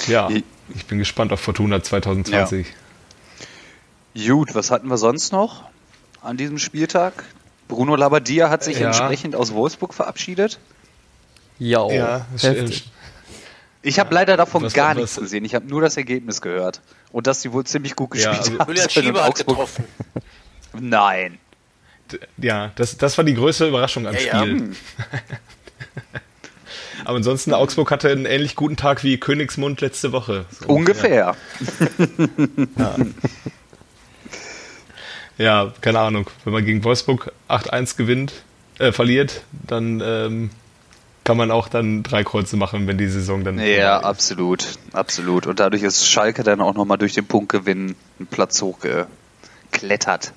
[0.07, 0.29] ja,
[0.75, 2.67] ich bin gespannt auf Fortuna 2020.
[4.27, 5.65] Gut, was hatten wir sonst noch
[6.23, 7.25] an diesem Spieltag?
[7.69, 8.89] Bruno Labbadia hat sich Ja.
[8.89, 10.59] entsprechend aus Wolfsburg verabschiedet.
[11.59, 12.91] Ja, oh, Ja, heftig.
[13.83, 15.45] Ich habe leider davon Was- gar was- nichts gesehen.
[15.45, 16.81] Ich habe nur das Ergebnis gehört.
[17.13, 18.69] Und dass sie wohl ziemlich gut Ja, gespielt also haben.
[18.69, 19.85] Julian Schieber hat Augsburg- getroffen.
[20.79, 21.39] Nein.
[22.13, 24.41] D- Ja, das, das war die größte Überraschung am Ja, ja.
[24.41, 24.73] Spiel.
[27.05, 30.45] Aber ansonsten, Augsburg hatte einen ähnlich guten Tag wie Königsmund letzte Woche.
[30.61, 31.35] So, Ungefähr.
[32.77, 32.97] Ja,
[35.39, 36.29] ja, keine Ahnung.
[36.45, 38.33] Wenn man gegen Wolfsburg 8-1 gewinnt,
[38.79, 40.51] äh, verliert, dann ähm,
[41.29, 43.59] kann man auch dann drei Kreuze machen, wenn die Saison dann.
[43.59, 44.79] Ja, absolut.
[44.95, 45.47] Absolut.
[45.47, 50.33] Und dadurch ist Schalke dann auch nochmal durch den Punktgewinn einen Platz hochgeklettert.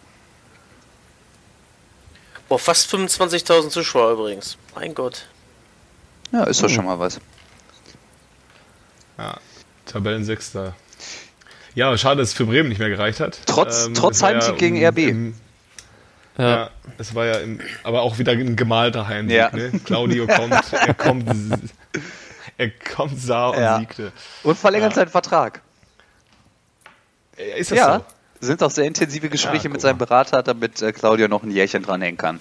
[2.49, 4.57] Boah, fast 25.000 Zuschauer übrigens.
[4.75, 5.27] Mein Gott.
[6.33, 7.21] Ja, ist doch schon mal was.
[9.17, 9.37] Ja,
[9.85, 10.75] Tabellensechster.
[11.73, 13.39] Ja, schade, dass es für Bremen nicht mehr gereicht hat.
[13.45, 14.97] Trotz- Ähm, trotz Heimsieg gegen im- RB.
[15.07, 15.35] Im,
[16.41, 16.49] Ja.
[16.49, 16.69] ja.
[16.97, 19.37] es war ja im, aber auch wieder ein gemalter Heimsieg.
[19.37, 19.51] Ja.
[19.51, 19.71] Ne?
[19.85, 21.29] Claudio kommt, er kommt,
[22.57, 23.79] er kommt, sah und Ja.
[23.79, 24.11] siegte.
[24.43, 24.95] Und verlängert Ja.
[24.97, 25.61] seinen Vertrag.
[27.37, 27.95] Äh, Ist das Ja.
[27.99, 28.05] so?
[28.47, 29.99] Sind auch sehr intensive Gespräche Ja, mit seinem.
[29.99, 32.39] Berater, damit äh, Claudio noch ein Jährchen dranhängen kann.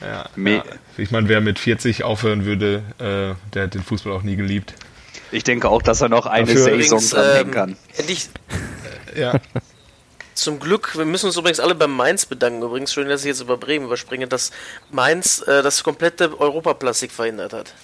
[0.00, 0.62] Ja, Me- ja.
[0.96, 4.74] Ich meine, wer mit 40 aufhören würde, äh, der hat den Fußball auch nie geliebt.
[5.32, 7.76] Ich denke auch, dass er noch eine Dafür- Saison dranhängen ähm, kann.
[7.96, 8.28] endlich
[9.14, 9.34] Ja,
[10.36, 12.62] zum Glück, wir müssen uns übrigens alle beim Mainz bedanken.
[12.62, 14.52] Übrigens, schön, dass ich jetzt über Bremen überspringe, dass
[14.90, 17.74] Mainz äh, das komplette Europaplastik verhindert hat.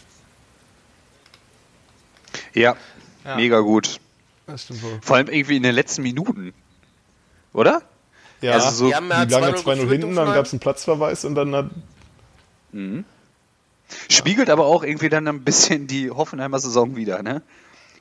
[2.55, 2.77] Ja,
[3.25, 3.37] Ja.
[3.37, 4.01] mega gut.
[4.47, 4.99] das stimmt wohl.
[5.03, 6.53] Vor allem irgendwie in den letzten Minuten.
[7.53, 7.83] Oder?
[8.41, 10.53] Ja, Also so- Die haben ja die lagen 2-0 2-0 geführt, hinten, dann gab es
[10.53, 11.71] einen Platzverweis und dann hat.
[14.09, 17.43] Spiegelt aber auch irgendwie dann ein bisschen die Hoffenheimer Saison wieder, ne?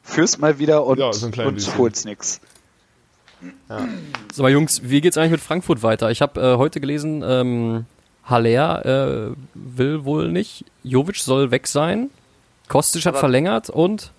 [0.04, 2.40] Führst mal wieder und, Ja, so und holst nix.
[4.34, 6.12] So, aber Jungs, wie geht's eigentlich mit Frankfurt weiter?
[6.12, 7.86] Ich habe äh, heute gelesen, ähm,
[8.26, 12.10] Haller äh, will wohl nicht, Jovic soll weg sein,
[12.68, 14.12] Kostic hat Aber- verlängert und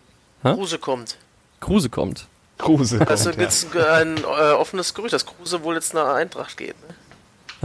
[0.43, 0.55] Hä?
[0.55, 1.17] Kruse kommt.
[1.61, 2.27] Kruse kommt.
[2.59, 3.41] Kruse kommt, Also ja.
[3.41, 6.75] jetzt ein äh, offenes Gerücht, dass Kruse wohl jetzt nach Eintracht geht.
[6.89, 6.95] Ne?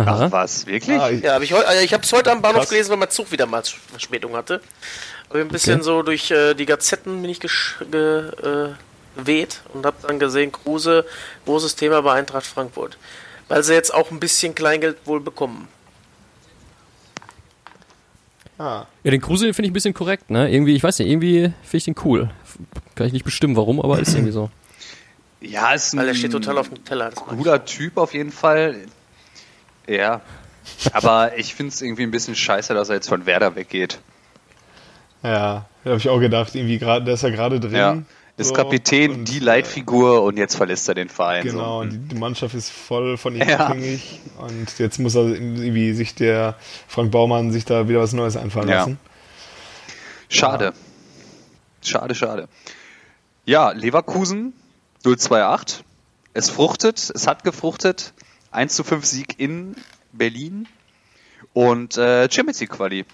[0.06, 1.00] Ach was, wirklich?
[1.00, 2.70] Ah, ich- Ja, hab ich, äh, ich habe es heute am Bahnhof Krass.
[2.70, 4.62] gelesen, weil mein Zug wieder mal Verspätung hatte.
[5.30, 5.84] Aber ein bisschen Okay.
[5.84, 8.30] so durch äh, die Gazetten bin ich gesch- ge,
[8.70, 8.74] äh,
[9.18, 11.06] geweht und habe dann gesehen, Kruse,
[11.46, 12.98] großes Thema bei Eintracht Frankfurt.
[13.48, 15.68] Weil sie jetzt auch ein bisschen Kleingeld wohl bekommen.
[18.58, 18.86] Ah.
[19.04, 20.52] Ja, den Kruse finde ich ein bisschen korrekt, ne?
[20.52, 22.30] Irgendwie, ich weiß nicht, irgendwie finde ich den cool.
[22.96, 24.50] Kann ich nicht bestimmen, warum, aber ist irgendwie so.
[25.40, 27.12] Ja, ist ein Weil der steht total auf dem Teller.
[27.12, 28.76] Cooler Typ auf jeden Fall.
[29.88, 30.22] Ja.
[30.92, 34.00] Aber ich finde es irgendwie ein bisschen scheiße, dass er jetzt von Werder weggeht.
[35.24, 37.76] Ja, da habe ich auch gedacht, irgendwie gerade, der ist ja gerade drin.
[37.76, 37.98] Ja.
[38.38, 41.44] Ist So, Kapitän, und, die Leitfigur und jetzt verlässt er den Verein.
[41.44, 41.80] Genau, So.
[41.80, 43.68] und die, die Mannschaft ist voll von ihm Ja.
[43.68, 46.56] abhängig und jetzt muss er irgendwie sich der
[46.88, 48.78] Frank Baumann sich da wieder was Neues einfallen Ja.
[48.78, 49.00] lassen.
[50.30, 50.74] Schade.
[51.82, 52.48] Schade, schade.
[53.46, 54.54] Ja, Leverkusen
[55.04, 55.84] 028.
[56.34, 58.14] Es fruchtet, es hat gefruchtet.
[58.52, 59.76] 1 zu 5 Sieg in
[60.12, 60.68] Berlin.
[61.54, 63.06] Und äh, Champions League Quali.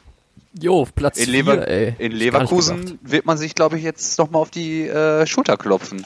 [0.59, 1.95] Jo, Platz In, 4, Lever ey.
[1.97, 6.05] in Leverkusen wird man sich, glaube ich, jetzt nochmal auf die äh, Schulter klopfen.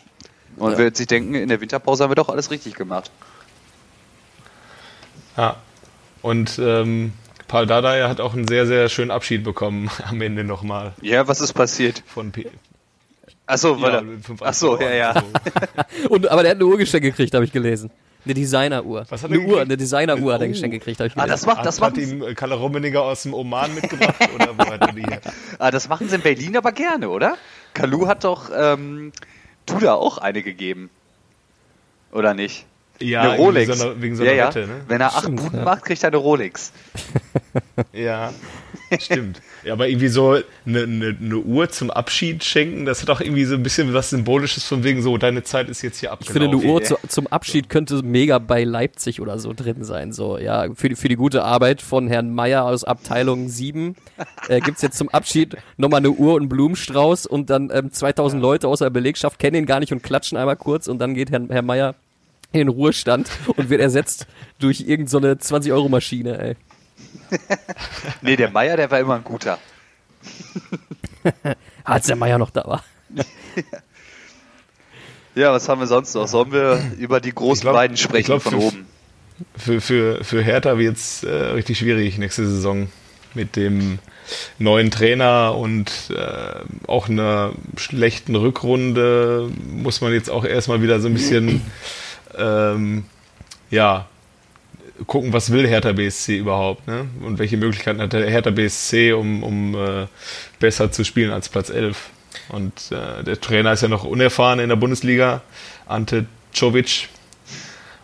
[0.56, 0.78] Und Ja.
[0.78, 3.12] wird sich denken, in der Winterpause haben wir doch alles richtig gemacht.
[5.36, 5.58] Ja.
[6.22, 7.14] Und ähm,
[7.48, 11.42] Paul Dardai hat auch einen sehr, sehr schönen Abschied bekommen am Ende nochmal Ja, was
[11.42, 12.04] ist passiert?
[12.08, 12.48] von P.
[13.46, 14.48] Achso, weil Ja, er.
[14.48, 15.24] Achso, ja, ja.
[16.10, 17.92] Und, aber der hat eine Uhr geschenkt gekriegt, habe ich gelesen.
[18.28, 19.06] Eine Designer-Uhr.
[19.10, 20.52] Was hat eine Uhr, eine Designer-Uhr hat er Oh.
[20.52, 23.04] geschenkt gekriegt, habe ich Ah, das macht, das hat, macht hat ihm äh, Kalle Rummeniger
[23.04, 25.22] aus dem Oman mitgebracht oder wo hat er die her?
[25.60, 27.38] Ah, das machen sie in Berlin aber gerne, oder?
[27.74, 29.14] Kalu hat doch ähm,
[29.66, 30.90] Duda auch eine gegeben.
[32.12, 32.66] Oder nicht?
[33.00, 33.68] Ja, eine Rolex.
[33.68, 34.48] Wegen so einer, wegen so einer ja.
[34.48, 34.82] Wette, ne?
[34.88, 35.66] Wenn er acht Stimmt, Buden ja.
[35.66, 36.72] macht, kriegt er eine Rolex.
[37.94, 38.32] Ja,
[39.00, 39.42] stimmt.
[39.64, 43.46] Ja, aber irgendwie so eine, eine, eine Uhr zum Abschied schenken, das hat auch irgendwie
[43.46, 46.46] so ein bisschen was Symbolisches von wegen so, deine Zeit ist jetzt hier Ich finde,
[46.46, 46.70] abgelaufen.
[46.70, 50.14] eine Uhr zu, zum Abschied könnte mega bei Leipzig oder so drin sein.
[50.14, 53.96] So, ja, für die, für die gute Arbeit von Herrn Meier aus Abteilung 7
[54.48, 58.42] äh, gibt's jetzt zum Abschied nochmal eine Uhr und einen Blumenstrauß und dann ähm, 2000
[58.42, 61.32] Leute aus der Belegschaft kennen ihn gar nicht und klatschen einmal kurz und dann geht
[61.32, 61.96] Herr, Herr Meier
[62.62, 64.28] in den Ruhestand und wird ersetzt
[64.60, 66.56] durch irgendeine so eine 20-Euro-Maschine, ey.
[68.22, 69.58] Nee, der Meier, der war immer ein guter.
[71.84, 72.84] Als der Meier noch da war.
[75.36, 76.28] Ja, was haben wir sonst noch?
[76.28, 78.88] Sollen wir über die großen glaub- beiden sprechen glaub, von für- oben?
[79.56, 82.88] Für, für, für Hertha wird es äh, richtig schwierig nächste Saison
[83.36, 84.00] mit dem
[84.58, 86.56] neuen Trainer und äh,
[86.88, 91.62] auch einer schlechten Rückrunde muss man jetzt auch erstmal wieder so ein bisschen
[92.38, 93.06] ähm,
[93.70, 94.08] ja
[95.06, 97.08] gucken, was will Hertha BSC überhaupt ne?
[97.24, 100.08] und welche Möglichkeiten hat der Hertha BSC, um, um äh,
[100.60, 102.10] besser zu spielen als Platz 11.
[102.50, 105.42] Und äh, der Trainer ist ja noch unerfahren in der Bundesliga,
[105.86, 107.10] Ante Czovic.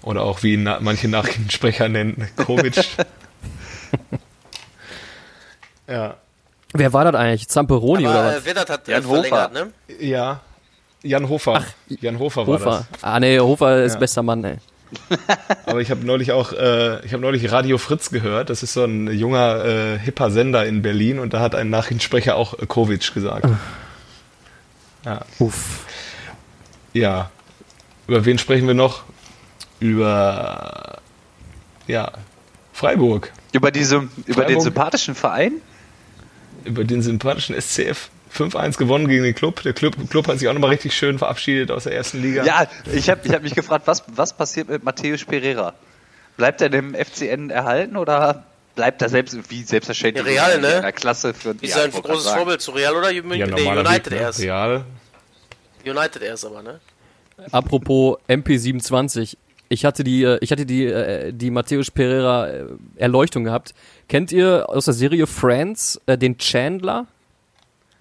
[0.02, 2.76] Oder auch wie ihn na manche Nachrichtensprecher nennen, Kovic.
[5.88, 6.18] ja.
[6.74, 7.48] Wer war das eigentlich?
[7.48, 8.36] Zamperoni oder Aber was?
[8.38, 9.66] äh, Vedat hat Jan äh, verlängert, Hofer.
[9.66, 9.74] ne?
[10.00, 10.42] Ja.
[11.04, 11.64] Jan Hofer.
[12.02, 12.88] Jan Hofer war Hofer.
[13.02, 14.00] Ah nee, Hofer ist Ja.
[14.00, 14.56] bester Mann, ey.
[15.10, 15.20] das.
[15.66, 18.50] Aber ich habe neulich auch, äh, ich habe neulich Radio Fritz gehört.
[18.50, 22.36] Das ist so ein junger, äh, hipper Sender in Berlin und da hat ein Nachrichtensprecher
[22.36, 23.48] auch äh, Kovic gesagt.
[25.06, 25.22] Ja.
[25.40, 25.86] Uff.
[26.94, 27.30] ja.
[28.08, 29.04] Über wen sprechen wir noch?
[29.80, 31.00] Über,
[31.88, 32.12] ja,
[32.72, 33.32] Freiburg.
[33.52, 34.62] Über, diese, über den Freiburg.
[34.64, 35.54] sympathischen Verein?
[36.66, 39.62] über den sympathischen SCF 5-1 gewonnen gegen den Club.
[39.64, 42.44] Der Club, Club hat sich auch nochmal richtig schön verabschiedet aus der ersten Liga.
[42.44, 45.74] Ja, ich habe ich hab mich gefragt, was, was passiert mit Matthäus Pereira?
[46.38, 48.44] Bleibt er dem FCN erhalten oder
[48.76, 50.76] bleibt er selbst wie selbstverständlich Ja, Real, ne?
[50.78, 52.38] in der Klasse für Ist ja, ein großes sagen.
[52.38, 54.20] Vorbild zu Real oder Ju- ja nee, United ne?
[54.20, 54.40] erst.
[54.42, 54.84] Real.
[55.86, 56.80] United erst aber, ne?
[57.52, 59.36] Apropos MP27.
[59.70, 62.66] Ich hatte die, äh, ich hatte die, äh, die Matthäus Pereira äh,
[62.96, 63.74] Erleuchtung gehabt.
[64.08, 67.08] Kennt ihr aus der Serie Friends den Chandler?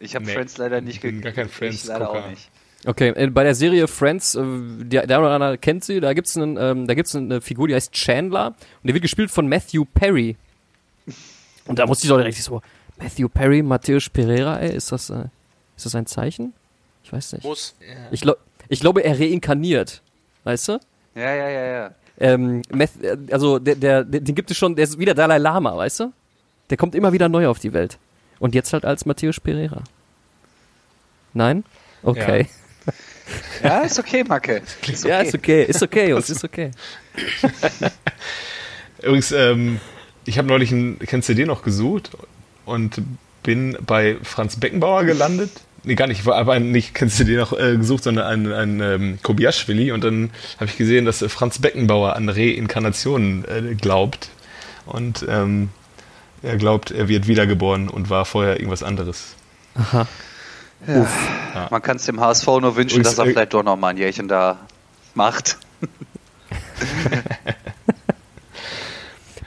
[0.03, 2.11] Ich habe Nee, Friends leider nicht bin gar kein Ich leider Friends-Gucker.
[2.11, 2.51] auch nicht.
[2.85, 6.37] Okay, äh, bei der Serie Friends, äh, der, der oder andere kennt sie, da gibt's
[6.37, 9.85] einen, ähm, da gibt's eine Figur, die heißt Chandler und der wird gespielt von Matthew
[9.95, 10.37] Perry.
[11.67, 12.61] Und da musste ich doch direkt so,
[12.99, 15.27] Matthew Perry, Matthäus Pereira, ey, ist das, äh,
[15.77, 16.53] ist das ein Zeichen?
[17.05, 17.45] Ich weiß nicht.
[17.45, 17.77] Muss.
[18.11, 18.39] Ich, glaub,
[18.69, 20.03] ich glaube, er reinkarniert.
[20.43, 20.73] Weißt du?
[21.15, 21.91] Ja, ja, ja, ja.
[22.19, 25.39] Ähm, Meth, äh, also der, der, der, den gibt es schon, der ist wieder Dalai
[25.39, 26.13] Lama, weißt du?
[26.71, 27.99] Der kommt immer wieder neu auf die Welt.
[28.43, 29.85] Und jetzt halt als Matthäus Pereira.
[31.33, 31.63] Nein?
[32.03, 32.49] Okay.
[33.63, 34.63] Ja, ist okay, Macke.
[34.85, 36.73] Ist Ja, ist okay, ist okay, Jungs, ist okay.
[38.99, 39.79] Übrigens, ähm,
[40.25, 42.11] ich habe neulich einen, kennst du den noch gesucht
[42.65, 43.01] und
[43.45, 45.53] bin bei Franz Beckenbauer gelandet.
[45.85, 48.53] Nee, gar nicht, ich war aber nicht, kennst du den noch äh, gesucht, sondern einen,
[48.53, 53.77] einen ähm, Kobiaschwili und dann habe ich gesehen, dass äh, Franz Beckenbauer an Reinkarnationen äh,
[53.77, 54.31] glaubt
[54.85, 55.69] und ähm,
[56.43, 59.35] er glaubt, er wird wiedergeboren und war vorher irgendwas anderes.
[59.75, 60.07] Aha.
[61.71, 63.89] Man kann es dem HSV nur wünschen, Übrigens, dass er äh, vielleicht doch noch mal
[63.89, 64.59] ein Jährchen da
[65.15, 65.59] macht.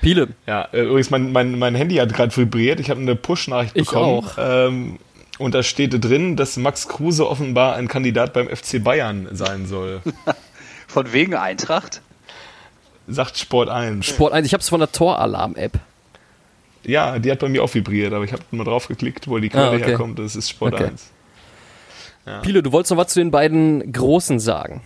[0.02, 2.80] Piele, Ja, äh, übrigens, mein, mein, mein Handy hat gerade vibriert.
[2.80, 4.24] Ich habe eine Push-Nachricht Ich bekommen.
[4.26, 4.38] auch.
[4.38, 5.00] Ähm,
[5.38, 10.02] und da steht drin, dass Max Kruse offenbar ein Kandidat beim FC Bayern sein soll.
[10.88, 12.02] Von wegen Eintracht?
[13.08, 14.06] Sagt Sport 1.
[14.06, 15.80] Sport 1, ich hab's von der Toralarm-App.
[16.86, 19.50] Ja, die hat bei mir auch vibriert, aber ich habe mal drauf geklickt, wo die
[19.50, 19.86] Quelle Ah, okay.
[19.86, 20.20] herkommt.
[20.20, 20.86] Das ist Sport Okay.
[20.86, 21.12] 1.
[22.26, 22.40] Ja.
[22.40, 24.82] Pilo, du wolltest noch was zu den beiden Großen sagen.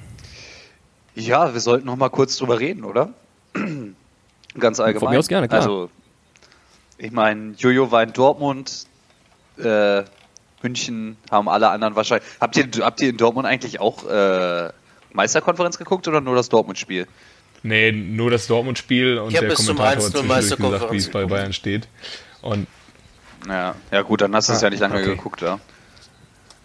[1.15, 3.13] Ja, wir sollten noch mal kurz drüber reden, oder?
[4.57, 4.99] Ganz allgemein.
[4.99, 5.61] Von mir aus gerne, klar.
[5.61, 5.89] Also,
[6.97, 8.87] ich meine, Jojo war in Dortmund,
[9.57, 10.03] äh,
[10.61, 12.27] München haben alle anderen wahrscheinlich.
[12.41, 14.69] Habt ihr, habt ihr in Dortmund eigentlich auch äh,
[15.13, 17.07] Meisterkonferenz geguckt oder nur das Dortmund-Spiel?
[17.63, 21.87] Nee, nur das Dortmund-Spiel und der Kommentator hat zwischendurch gesagt, wie es bei Bayern steht.
[22.41, 22.67] Und
[23.47, 25.15] ja, ja gut, dann hast du es ja nicht lange okay.
[25.15, 25.59] geguckt, ja.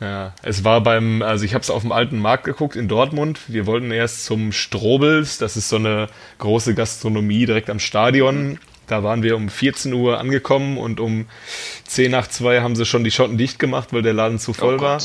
[0.00, 3.40] Ja, es war beim, also ich habe es auf dem alten Markt geguckt in Dortmund.
[3.46, 8.58] Wir wollten erst zum Strobels, das ist so eine große Gastronomie direkt am Stadion.
[8.86, 11.26] Da waren wir um 14 Uhr angekommen und um
[11.86, 14.76] 10 nach 2 haben sie schon die Schotten dicht gemacht, weil der Laden zu voll
[14.76, 15.00] oh war.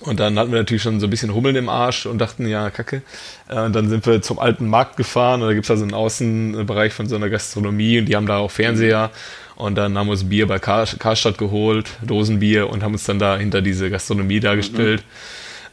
[0.00, 2.70] Und dann hatten wir natürlich schon so ein bisschen Hummeln im Arsch und dachten, ja,
[2.70, 3.02] kacke.
[3.48, 6.92] Äh, und dann sind wir zum alten Markt gefahren und da gibt's also einen Außenbereich
[6.92, 9.10] von so einer Gastronomie und die haben da auch Fernseher.
[9.56, 13.18] Und dann haben wir uns Bier bei Kar Karstadt geholt, Dosenbier und haben uns dann
[13.18, 15.02] da hinter diese Gastronomie dargestellt.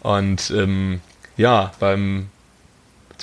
[0.04, 0.10] Mhm.
[0.10, 1.02] Und ähm,
[1.38, 2.28] ja, beim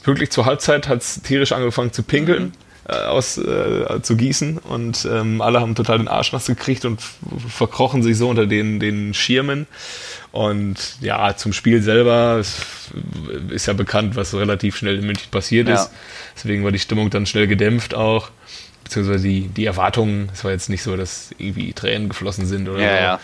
[0.04, 2.44] pünktlich zur Halbzeit hat's tierisch angefangen zu pinkeln.
[2.44, 2.52] Mhm
[2.88, 7.00] äh, aus, äh, zu gießen und ähm, alle haben total den Arsch nass gekriegt und
[7.48, 9.68] verkrochen sich so unter den, den Schirmen.
[10.33, 12.64] Und ja, zum Spiel selber ist,
[13.51, 15.75] ist ja bekannt, was relativ schnell in München passiert ja.
[15.75, 15.90] ist.
[16.35, 18.31] Deswegen war die Stimmung dann schnell gedämpft auch.
[18.83, 22.81] Beziehungsweise die, die Erwartungen, es war jetzt nicht so, dass irgendwie Tränen geflossen sind oder
[22.81, 23.18] ja,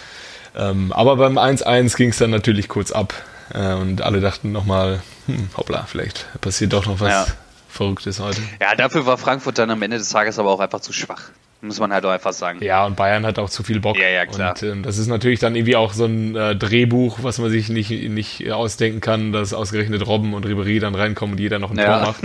[0.55, 0.61] so.
[0.61, 0.71] Ja.
[0.71, 3.15] Ähm, aber beim 1-1 ging es dann natürlich kurz ab.
[3.55, 7.35] Äh, und alle dachten nochmal, hm, hoppla, vielleicht passiert doch noch was.
[7.69, 8.41] Verrücktes heute.
[8.61, 11.31] Ja, dafür war Frankfurt dann am Ende des Tages aber auch einfach zu schwach.
[11.61, 12.63] Muss man halt auch einfach sagen.
[12.63, 13.99] Ja, und Bayern hat auch zu viel Bock.
[13.99, 14.55] Ja, ja, klar.
[14.63, 17.69] Und äh, das ist natürlich dann irgendwie auch so ein äh, Drehbuch, was man sich
[17.69, 21.79] nicht, nicht ausdenken kann, dass ausgerechnet Robben und Ribery dann reinkommen und jeder noch ein
[21.79, 22.05] ja.
[22.05, 22.25] Tor macht.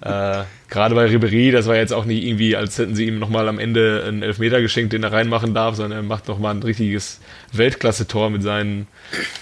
[0.42, 3.48] äh, Gerade bei Ribery, das war jetzt auch nicht irgendwie, als hätten sie ihm nochmal
[3.48, 7.18] am Ende einen Elfmeter geschenkt, den er reinmachen darf, sondern er macht nochmal ein richtiges
[7.52, 8.86] Weltklasse-Tor mit seinen,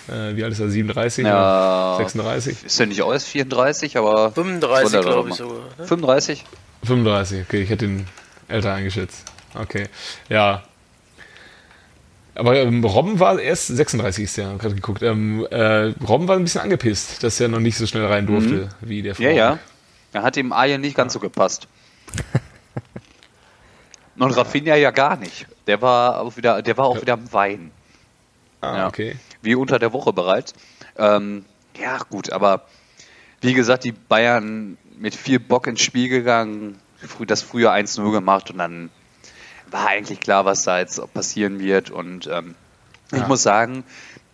[0.08, 2.64] äh, wie alt ist er, 37 ja, 36?
[2.64, 5.58] Ist er nicht aus 34, aber 35 glaube ich sogar.
[5.76, 5.84] Ne?
[5.84, 6.44] 35?
[6.84, 8.06] 35, okay, ich hätte ihn
[8.48, 9.24] älter eingeschätzt.
[9.54, 9.86] Okay,
[10.28, 10.62] ja.
[12.34, 15.02] Aber ähm, Robben war erst 36 ist ja gerade geguckt.
[15.02, 18.54] Ähm, äh, Robben war ein bisschen angepisst, dass er noch nicht so schnell rein durfte
[18.80, 18.88] mhm.
[18.88, 19.28] wie der Frank.
[19.28, 19.58] Ja, ja.
[20.12, 21.66] Er hat dem Ayen nicht ganz so gepasst.
[24.18, 25.46] Und Rafinha ja gar nicht.
[25.66, 27.70] Der war auch wieder, der war auch wieder am Wein.
[28.60, 28.86] Ah, ja.
[28.88, 29.16] okay.
[29.42, 30.54] Wie unter der Woche bereits.
[30.96, 31.44] Ähm,
[31.80, 32.62] ja, gut, aber
[33.40, 36.80] wie gesagt, die Bayern mit viel Bock ins Spiel gegangen,
[37.26, 38.90] das früher 1-0 gemacht und dann
[39.70, 41.90] war eigentlich klar, was da jetzt passieren wird.
[41.90, 42.54] Und ähm,
[43.12, 43.18] ja.
[43.18, 43.84] ich muss sagen,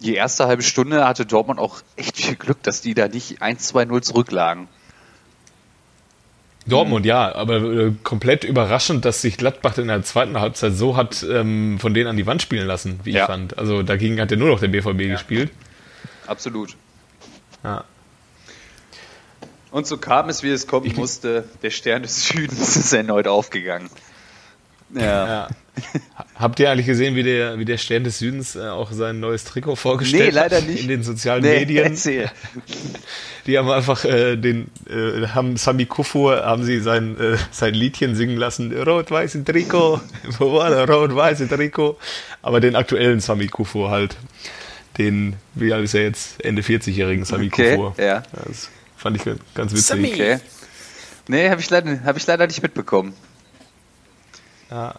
[0.00, 4.02] die erste halbe Stunde hatte Dortmund auch echt viel Glück, dass die da nicht 1-2-0
[4.02, 4.68] zurücklagen.
[6.66, 11.22] Dortmund, ja, aber äh, komplett überraschend, dass sich Gladbach in der zweiten Halbzeit so hat
[11.28, 13.22] ähm, von denen an die Wand spielen lassen, wie ja.
[13.22, 13.58] ich fand.
[13.58, 15.12] Also dagegen hat ja nur noch der BVB ja.
[15.12, 15.50] gespielt.
[16.26, 16.74] Absolut.
[17.62, 17.84] Ja.
[19.74, 21.48] Und so kam es, wie es kommen ich musste.
[21.64, 23.90] Der Stern des Südens ist erneut aufgegangen.
[24.94, 25.02] Ja.
[25.02, 25.48] ja.
[26.36, 29.42] Habt ihr eigentlich gesehen, wie der, wie der Stern des Südens äh, auch sein neues
[29.42, 30.82] Trikot vorgestellt nee, leider nicht.
[30.82, 31.86] in den sozialen nee, Medien?
[31.86, 32.30] Erzähl.
[33.48, 38.14] Die haben einfach äh, den, äh, haben Sami Kufur, haben sie sein, äh, sein Liedchen
[38.14, 40.00] singen lassen, rot-weiße Trikot,
[40.40, 41.98] rot-weiße Trikot,
[42.42, 44.16] aber den aktuellen Sami Kufur halt.
[44.98, 46.44] Den, wie alt ist er jetzt?
[46.44, 47.96] Ende 40-jährigen Sami okay, Kufur.
[47.98, 48.22] Ja.
[48.46, 48.70] Das
[49.04, 49.86] fand ich ganz witzig.
[49.86, 50.12] Sami.
[50.14, 50.40] Okay.
[51.28, 53.14] Nee, habe ich, leider, hab ich leider nicht mitbekommen.
[54.70, 54.94] Ja.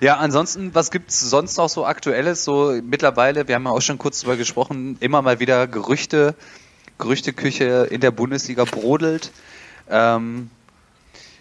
[0.00, 2.44] Ja, ansonsten, was gibt's sonst noch so Aktuelles?
[2.44, 6.34] So mittlerweile, wir haben ja auch schon kurz drüber gesprochen, immer mal wieder Gerüchte,
[6.98, 9.32] Gerüchteküche in der Bundesliga brodelt.
[9.88, 10.50] Ähm,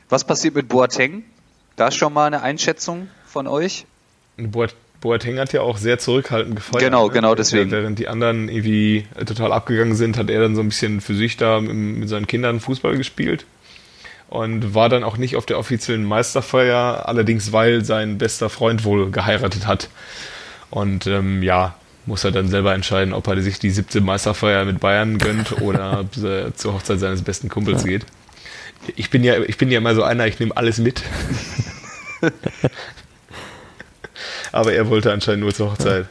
[0.08, 1.26] was passiert mit Boateng?
[1.76, 3.86] Da schon mal eine Einschätzung von euch?
[4.38, 6.84] Boateng hat ja auch sehr zurückhaltend gefeiert.
[6.84, 7.14] Genau, ne?
[7.14, 7.72] genau deswegen.
[7.72, 11.38] Während die anderen irgendwie total abgegangen sind, hat er dann so ein bisschen für sich
[11.38, 13.46] da mit seinen Kindern Fußball gespielt
[14.30, 19.12] und war dann auch nicht auf der offiziellen Meisterfeier, allerdings weil sein bester Freund wohl
[19.12, 19.90] geheiratet hat.
[20.72, 24.80] Und ähm, ja, muss er dann selber entscheiden, ob er sich die siebte Meisterfeier mit
[24.80, 28.06] Bayern gönnt oder er zur Hochzeit seines besten Kumpels geht.
[28.96, 31.04] Ich bin ja, ich bin ja immer so einer, ich nehme alles mit.
[34.54, 36.06] Aber er wollte anscheinend nur zur Hochzeit.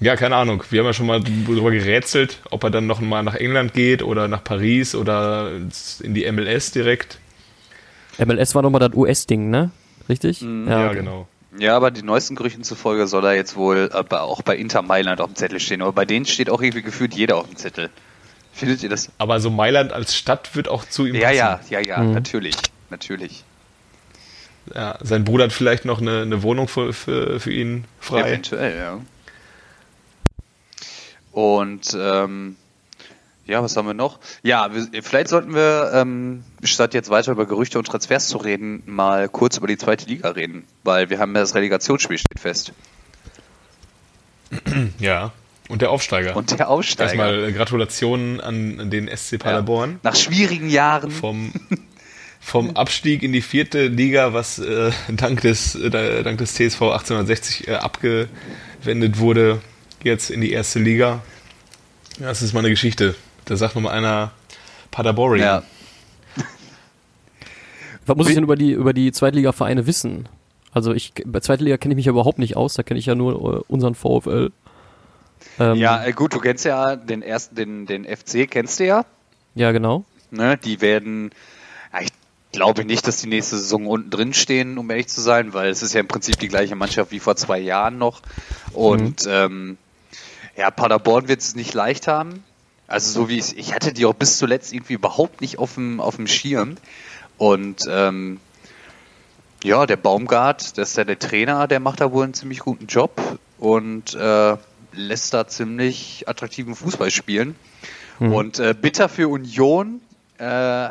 [0.00, 0.62] Ja, keine Ahnung.
[0.70, 4.02] Wir haben ja schon mal darüber gerätselt, ob er dann noch mal nach England geht
[4.02, 5.50] oder nach Paris oder
[6.02, 7.18] in die MLS direkt.
[8.24, 9.70] MLS war nochmal das US-Ding, ne?
[10.08, 10.40] Richtig?
[10.42, 10.68] Mhm.
[10.68, 10.96] Ja, ja okay.
[10.96, 11.28] genau.
[11.58, 15.20] Ja, aber die neuesten Gerüchten zufolge soll er jetzt wohl aber auch bei Inter Mailand
[15.20, 15.82] auf dem Zettel stehen.
[15.82, 17.90] Aber bei denen steht auch irgendwie gefühlt jeder auf dem Zettel.
[18.52, 19.10] Findet ihr das?
[19.18, 21.72] Aber so Mailand als Stadt wird auch zu ihm Ja, passen.
[21.72, 22.12] ja, ja, ja, mhm.
[22.12, 22.56] natürlich.
[22.90, 23.42] Natürlich.
[24.72, 28.30] Ja, sein Bruder hat vielleicht noch eine, eine Wohnung für, für, für ihn frei.
[28.30, 29.00] Eventuell, ja.
[31.32, 32.56] Und ähm,
[33.46, 34.20] ja, was haben wir noch?
[34.42, 38.82] Ja, wir, vielleicht sollten wir, ähm, statt jetzt weiter über Gerüchte und Transfers zu reden,
[38.86, 42.72] mal kurz über die zweite Liga reden, weil wir haben ja das Relegationsspiel steht fest.
[44.98, 45.32] Ja,
[45.68, 46.36] und der Aufsteiger.
[46.36, 47.10] Und der Aufsteiger.
[47.10, 49.92] Erstmal Gratulationen an den SC Paderborn.
[49.92, 49.98] Ja.
[50.02, 51.10] Nach schwierigen Jahren.
[51.10, 51.52] Vom,
[52.44, 57.68] vom Abstieg in die vierte Liga, was äh, dank, des, äh, dank des TSV 1860
[57.68, 59.62] äh, abgewendet wurde,
[60.02, 61.22] jetzt in die erste Liga.
[62.20, 63.14] Ja, das ist mal eine Geschichte.
[63.46, 64.32] Da sagt nochmal einer
[64.90, 65.40] Paderborn.
[65.40, 65.62] Ja.
[68.06, 70.28] Was muss ich denn über die, über die Zweitliga-Vereine wissen?
[70.70, 73.14] Also ich, bei Zweitliga kenne ich mich ja überhaupt nicht aus, da kenne ich ja
[73.14, 74.52] nur äh, unseren VfL.
[75.58, 79.06] Ähm, ja, äh, gut, du kennst ja den ersten, den, den FC kennst du ja.
[79.54, 80.04] Ja, genau.
[80.30, 81.30] Ne, die werden,
[82.54, 85.52] ja, ich glaube nicht, dass die nächste Saison unten drin stehen, um ehrlich zu sein,
[85.54, 88.22] weil es ist ja im Prinzip die gleiche Mannschaft wie vor zwei Jahren noch.
[88.72, 89.30] Und mhm.
[89.30, 89.78] ähm,
[90.56, 92.44] ja, Paderborn wird es nicht leicht haben.
[92.86, 96.00] Also so wie ich, ich hatte die auch bis zuletzt irgendwie überhaupt nicht auf dem,
[96.00, 96.76] auf dem Schirm.
[97.38, 98.40] Und ähm,
[99.64, 102.86] ja, der Baumgart, das ist ja der Trainer, der macht da wohl einen ziemlich guten
[102.86, 103.20] Job
[103.58, 104.56] und äh,
[104.92, 107.56] lässt da ziemlich attraktiven Fußball spielen.
[108.20, 108.32] Mhm.
[108.32, 110.00] Und äh, bitter für Union,
[110.38, 110.90] äh,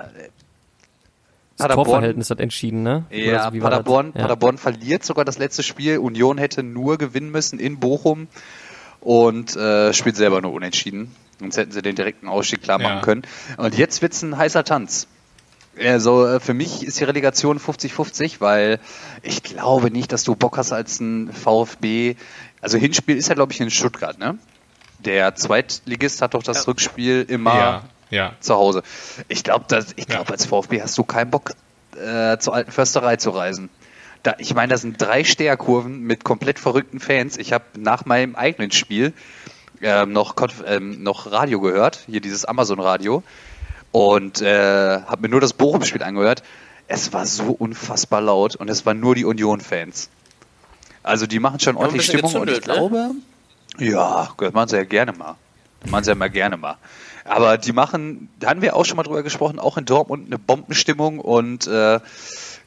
[1.63, 3.05] Paderborn, Torverhältnis hat entschieden, ne?
[3.09, 4.21] Ja, so, Paderborn, ja.
[4.21, 5.97] Paderborn verliert sogar das letzte Spiel.
[5.97, 8.27] Union hätte nur gewinnen müssen in Bochum
[8.99, 11.13] und äh, spielt selber nur unentschieden.
[11.39, 13.01] Sonst hätten sie den direkten Ausstieg klar machen ja.
[13.01, 13.23] können.
[13.57, 15.07] Und jetzt wird's ein heißer Tanz.
[15.77, 18.79] Also äh, für mich ist die Relegation 50-50, weil
[19.23, 22.15] ich glaube nicht, dass du Bock hast als ein VfB.
[22.61, 24.37] Also Hinspiel ist ja, glaube ich, in Stuttgart, ne?
[24.99, 26.63] Der Zweitligist hat doch das ja.
[26.63, 28.33] Rückspiel immer ja ja.
[28.39, 28.83] zu Hause.
[29.27, 30.23] Ich glaube, ja.
[30.23, 31.51] als VfB hast du keinen Bock,
[31.95, 33.69] äh, zur alten Försterei zu reisen.
[34.23, 37.37] Da, ich meine, das sind drei Steherkurven mit komplett verrückten Fans.
[37.37, 39.13] Ich habe nach meinem eigenen Spiel
[39.81, 40.35] ähm, noch,
[40.65, 43.21] ähm, noch Radio gehört, hier dieses Amazon-Radio,
[43.91, 46.41] und äh, habe mir nur das Bochum-Spiel angehört.
[46.87, 50.09] Es war so unfassbar laut und es waren nur die Union-Fans.
[51.03, 52.61] Also die machen schon ordentlich Stimmung und ich ne?
[52.61, 53.11] glaube,
[53.77, 55.35] ja, das machen sie ja gerne mal.
[55.81, 56.77] Das machen sie ja mal gerne mal.
[57.25, 60.37] Aber die machen, da haben wir auch schon mal drüber gesprochen, auch in Dortmund eine
[60.37, 61.99] Bombenstimmung und äh,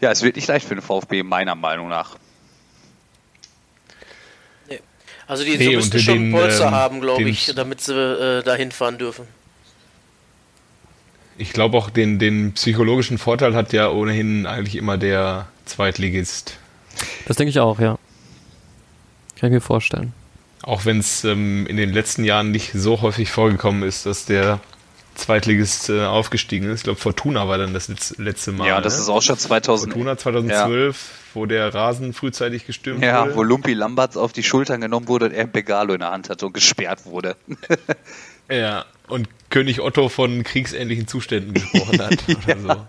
[0.01, 2.17] ja, es wird nicht leicht für den VfB, meiner Meinung nach.
[4.69, 4.81] Nee.
[5.27, 8.55] Also die nee, müssten schon den, Polster ähm, haben, glaube ich, damit sie äh, da
[8.55, 9.27] hinfahren dürfen.
[11.39, 16.57] Ich glaube auch, den, den psychologischen Vorteil hat ja ohnehin eigentlich immer der Zweitligist.
[17.27, 17.99] Das denke ich auch, ja.
[19.39, 20.15] Kann ich mir vorstellen.
[20.67, 24.61] Auch wenn es ähm, in den letzten Jahren nicht so häufig vorgekommen ist, dass der
[25.15, 26.81] Zweitligist äh, aufgestiegen ist.
[26.81, 28.67] Ich glaube, Fortuna war dann das letzte Mal.
[28.67, 29.03] Ja, das ne?
[29.03, 29.93] ist auch schon 2000.
[29.93, 31.35] Fortuna 2012, ja.
[31.35, 33.31] wo der Rasen frühzeitig gestürmt ja, wurde.
[33.31, 36.31] Ja, wo Lumpi Lamberts auf die Schultern genommen wurde und er Begalo in der Hand
[36.31, 37.37] hatte und gesperrt wurde.
[38.51, 42.19] ja, und König Otto von kriegsähnlichen Zuständen gesprochen hat.
[42.49, 42.59] ja.
[42.59, 42.87] so.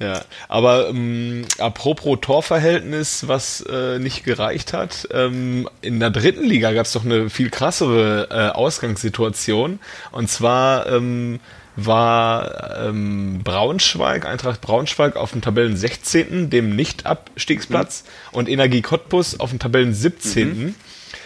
[0.00, 6.72] Ja, aber ähm, apropos Torverhältnis, was äh, nicht gereicht hat, ähm, in der dritten Liga
[6.72, 9.80] gab es doch eine viel krassere äh, Ausgangssituation.
[10.12, 11.40] Und zwar ähm,
[11.74, 18.38] war ähm, Braunschweig, Eintracht Braunschweig auf dem Tabellen 16., dem Nicht-Abstiegsplatz, mhm.
[18.38, 20.48] und Energie Cottbus auf dem Tabellen 17.
[20.58, 20.74] Mhm.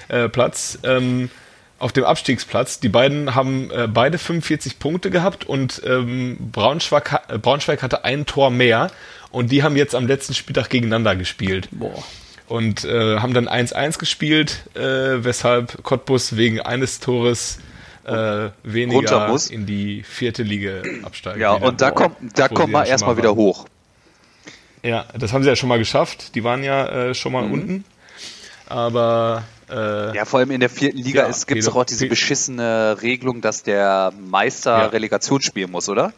[0.08, 0.78] Äh, Platz.
[0.82, 1.30] Ähm,
[1.82, 2.78] auf dem Abstiegsplatz.
[2.78, 8.24] Die beiden haben äh, beide 45 Punkte gehabt und ähm, Braunschweig, äh, Braunschweig hatte ein
[8.24, 8.90] Tor mehr
[9.32, 11.68] und die haben jetzt am letzten Spieltag gegeneinander gespielt.
[11.72, 12.02] Boah.
[12.46, 17.58] Und äh, haben dann 1-1 gespielt, äh, weshalb Cottbus wegen eines Tores
[18.04, 21.40] äh, weniger in die vierte Liga absteigen.
[21.40, 23.66] Ja, und da kommt, da kommt man erstmal wieder hoch.
[24.84, 26.34] Ja, das haben sie ja schon mal geschafft.
[26.34, 27.52] Die waren ja äh, schon mal mhm.
[27.52, 27.84] unten.
[28.66, 32.06] Aber äh, ja, vor allem in der vierten Liga ja, gibt es doch auch diese
[32.06, 34.86] beschissene Regelung, dass der Meister ja.
[34.86, 36.12] Relegation spielen muss, oder?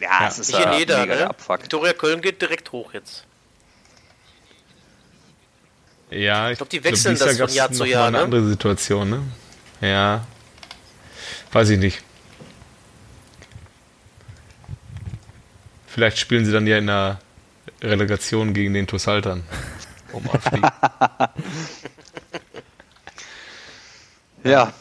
[0.00, 1.30] Ja, es ist ja jeder, mega ne?
[1.30, 1.62] Abfuck.
[1.62, 3.24] Victoria Köln geht direkt hoch jetzt.
[6.10, 8.08] Ja, ich glaube, die wechseln glaub, das von Jahr zu Jahr.
[8.08, 8.24] Eine ne?
[8.24, 9.22] andere Situation, ne?
[9.80, 10.26] Ja.
[11.52, 12.02] Weiß ich nicht.
[15.86, 17.20] Vielleicht spielen sie dann ja in der
[17.82, 19.44] Relegation gegen den Tussaltern.
[20.12, 20.60] Um Aufstieg.
[24.44, 24.72] Ja.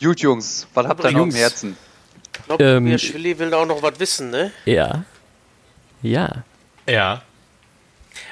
[0.00, 1.76] Gut, Jungs, was habt ihr noch im Herzen?
[2.36, 4.52] Ich glaube, ähm, Schwilli will da auch noch was wissen, ne?
[4.64, 5.04] Ja.
[6.02, 6.44] Ja.
[6.86, 7.22] Ja.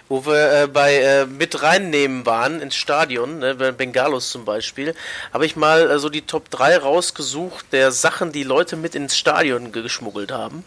[0.09, 4.95] Wo wir äh, bei äh, mit reinnehmen waren ins Stadion, ne, bei Bengalos zum Beispiel,
[5.33, 9.17] habe ich mal äh, so die Top 3 rausgesucht der Sachen, die Leute mit ins
[9.17, 10.65] Stadion geschmuggelt haben.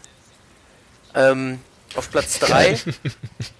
[1.14, 1.60] Ähm,
[1.94, 2.80] auf Platz 3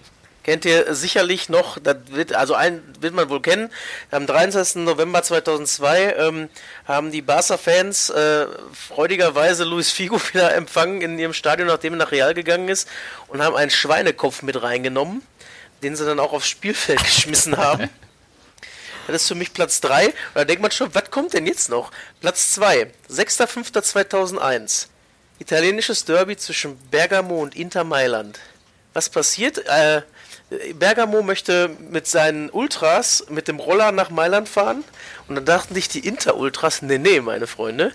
[0.47, 3.69] kennt ihr sicherlich noch, wird, also ein wird man wohl kennen.
[4.11, 4.77] Am 23.
[4.77, 6.49] November 2002 ähm,
[6.85, 12.11] haben die Barca-Fans äh, freudigerweise Luis Figo wieder empfangen in ihrem Stadion, nachdem er nach
[12.13, 12.87] Real gegangen ist,
[13.27, 15.21] und haben einen Schweinekopf mit reingenommen,
[15.83, 17.89] den sie dann auch aufs Spielfeld geschmissen haben.
[19.07, 20.05] Das ist für mich Platz 3.
[20.05, 21.91] Und da denkt man schon, was kommt denn jetzt noch?
[22.21, 24.87] Platz 2, 6.5.2001.
[25.39, 28.39] Italienisches Derby zwischen Bergamo und Inter Mailand.
[28.93, 29.59] Was passiert?
[29.67, 30.03] Äh,
[30.75, 34.83] Bergamo möchte mit seinen Ultras mit dem Roller nach Mailand fahren
[35.27, 37.93] und dann dachten sich die Inter-Ultras, nee, nee, meine Freunde,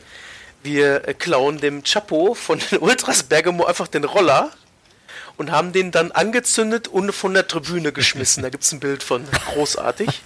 [0.62, 4.50] wir klauen dem Chapo von den Ultras Bergamo einfach den Roller
[5.36, 8.42] und haben den dann angezündet und von der Tribüne geschmissen.
[8.42, 9.24] Da gibt es ein Bild von.
[9.54, 10.22] Großartig.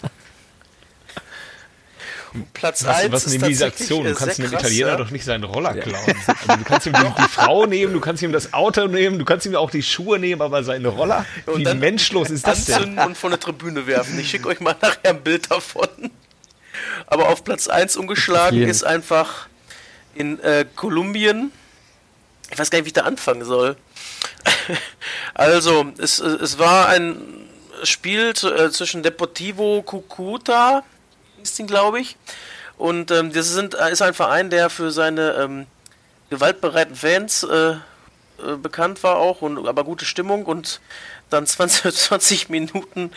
[2.53, 4.05] Platz Was, 1 was ist dieser tatsächlich, Aktion?
[4.05, 4.97] Du kannst krass, Italiener ja.
[4.97, 6.14] doch nicht seinen Roller klauen.
[6.26, 9.24] Also, du kannst ihm die, die Frau nehmen, du kannst ihm das Auto nehmen, du
[9.24, 11.24] kannst ihm auch die Schuhe nehmen, aber seinen Roller?
[11.47, 12.99] Und Wie dann menschlos ist das denn?
[12.99, 14.18] und von der Tribüne werfen.
[14.18, 15.89] Ich schicke euch mal nachher ein Bild davon.
[17.07, 19.49] Aber auf Platz 1 umgeschlagen ist einfach
[20.14, 21.53] in äh, Kolumbien.
[22.51, 23.76] Ich weiß gar nicht, wie ich da anfangen soll.
[25.34, 27.16] also, es, es war ein
[27.82, 30.82] Spiel äh, zwischen Deportivo Cucuta,
[31.51, 32.16] ist ihn, glaube ich.
[32.76, 35.66] Und ähm, das sind, ist ein Verein, der für seine ähm,
[36.30, 37.76] gewaltbereiten Fans äh,
[38.38, 40.80] äh, bekannt war auch, und, aber gute Stimmung und
[41.30, 43.11] dann 20, 20 Minuten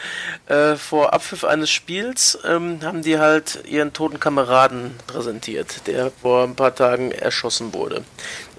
[0.48, 6.44] äh, vor Abpfiff eines Spiels ähm, haben die halt ihren toten Kameraden präsentiert, der vor
[6.44, 8.04] ein paar Tagen erschossen wurde.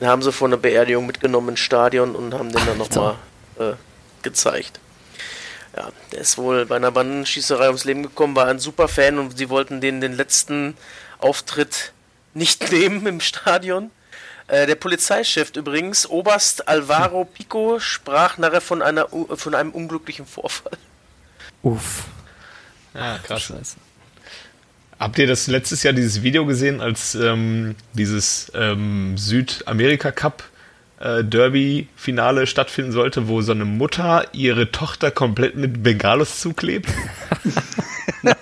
[0.01, 3.17] Den haben sie vor einer Beerdigung mitgenommen ins Stadion und haben den dann nochmal
[3.59, 3.73] äh,
[4.23, 4.81] gezeigt.
[5.77, 9.39] Ja, der ist wohl bei einer Bandenschießerei ums Leben gekommen, war ein super Fan und
[9.39, 10.77] sie wollten den den letzten
[11.19, 11.93] Auftritt
[12.35, 13.91] nicht nehmen im Stadion.
[14.49, 20.27] Äh, der Polizeichef übrigens, Oberst Alvaro Pico, sprach nachher von, einer, U- von einem unglücklichen
[20.27, 20.73] Vorfall.
[21.63, 22.05] Uff.
[22.95, 23.43] Ja, krass.
[23.43, 23.77] Scheiße.
[24.99, 30.43] Habt ihr das letztes Jahr dieses Video gesehen, als ähm, dieses ähm, Südamerika Cup
[31.01, 36.91] äh, Derby Finale stattfinden sollte, wo so eine Mutter ihre Tochter komplett mit Bengalos zuklebt?
[38.23, 38.35] da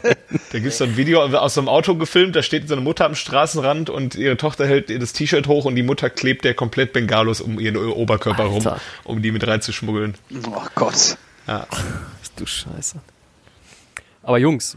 [0.53, 3.07] gibt es so ein Video aus so einem Auto gefilmt, da steht so eine Mutter
[3.07, 6.55] am Straßenrand und ihre Tochter hält ihr das T-Shirt hoch und die Mutter klebt der
[6.55, 8.81] komplett Bengalos um ihren Oberkörper rum, Alter.
[9.05, 10.17] um die mit reinzuschmuggeln.
[10.53, 11.17] Oh Gott.
[11.47, 11.67] Ja.
[12.37, 12.99] Du Scheiße.
[14.23, 14.77] Aber Jungs,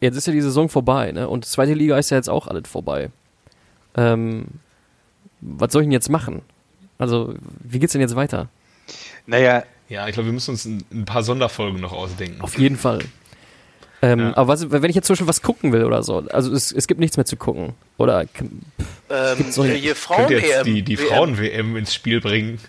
[0.00, 1.28] jetzt ist ja die Saison vorbei, ne?
[1.28, 3.10] Und zweite Liga ist ja jetzt auch alles vorbei.
[3.96, 4.46] Ähm,
[5.40, 6.42] was soll ich denn jetzt machen?
[6.98, 8.48] Also, wie geht's denn jetzt weiter?
[9.26, 12.40] Naja, ja, ich glaube, wir müssen uns ein, ein paar Sonderfolgen noch ausdenken.
[12.40, 13.00] Auf jeden Fall.
[14.02, 14.36] Ähm, Ja.
[14.36, 16.86] Aber was, wenn ich jetzt zum Beispiel was gucken will oder so, also es, es
[16.86, 17.74] gibt nichts mehr zu gucken.
[17.98, 21.06] Oder Ähm, Gibt's noch nicht- hier Könnt ihr jetzt die, die WM.
[21.08, 22.60] Frauen-WM ins Spiel bringen?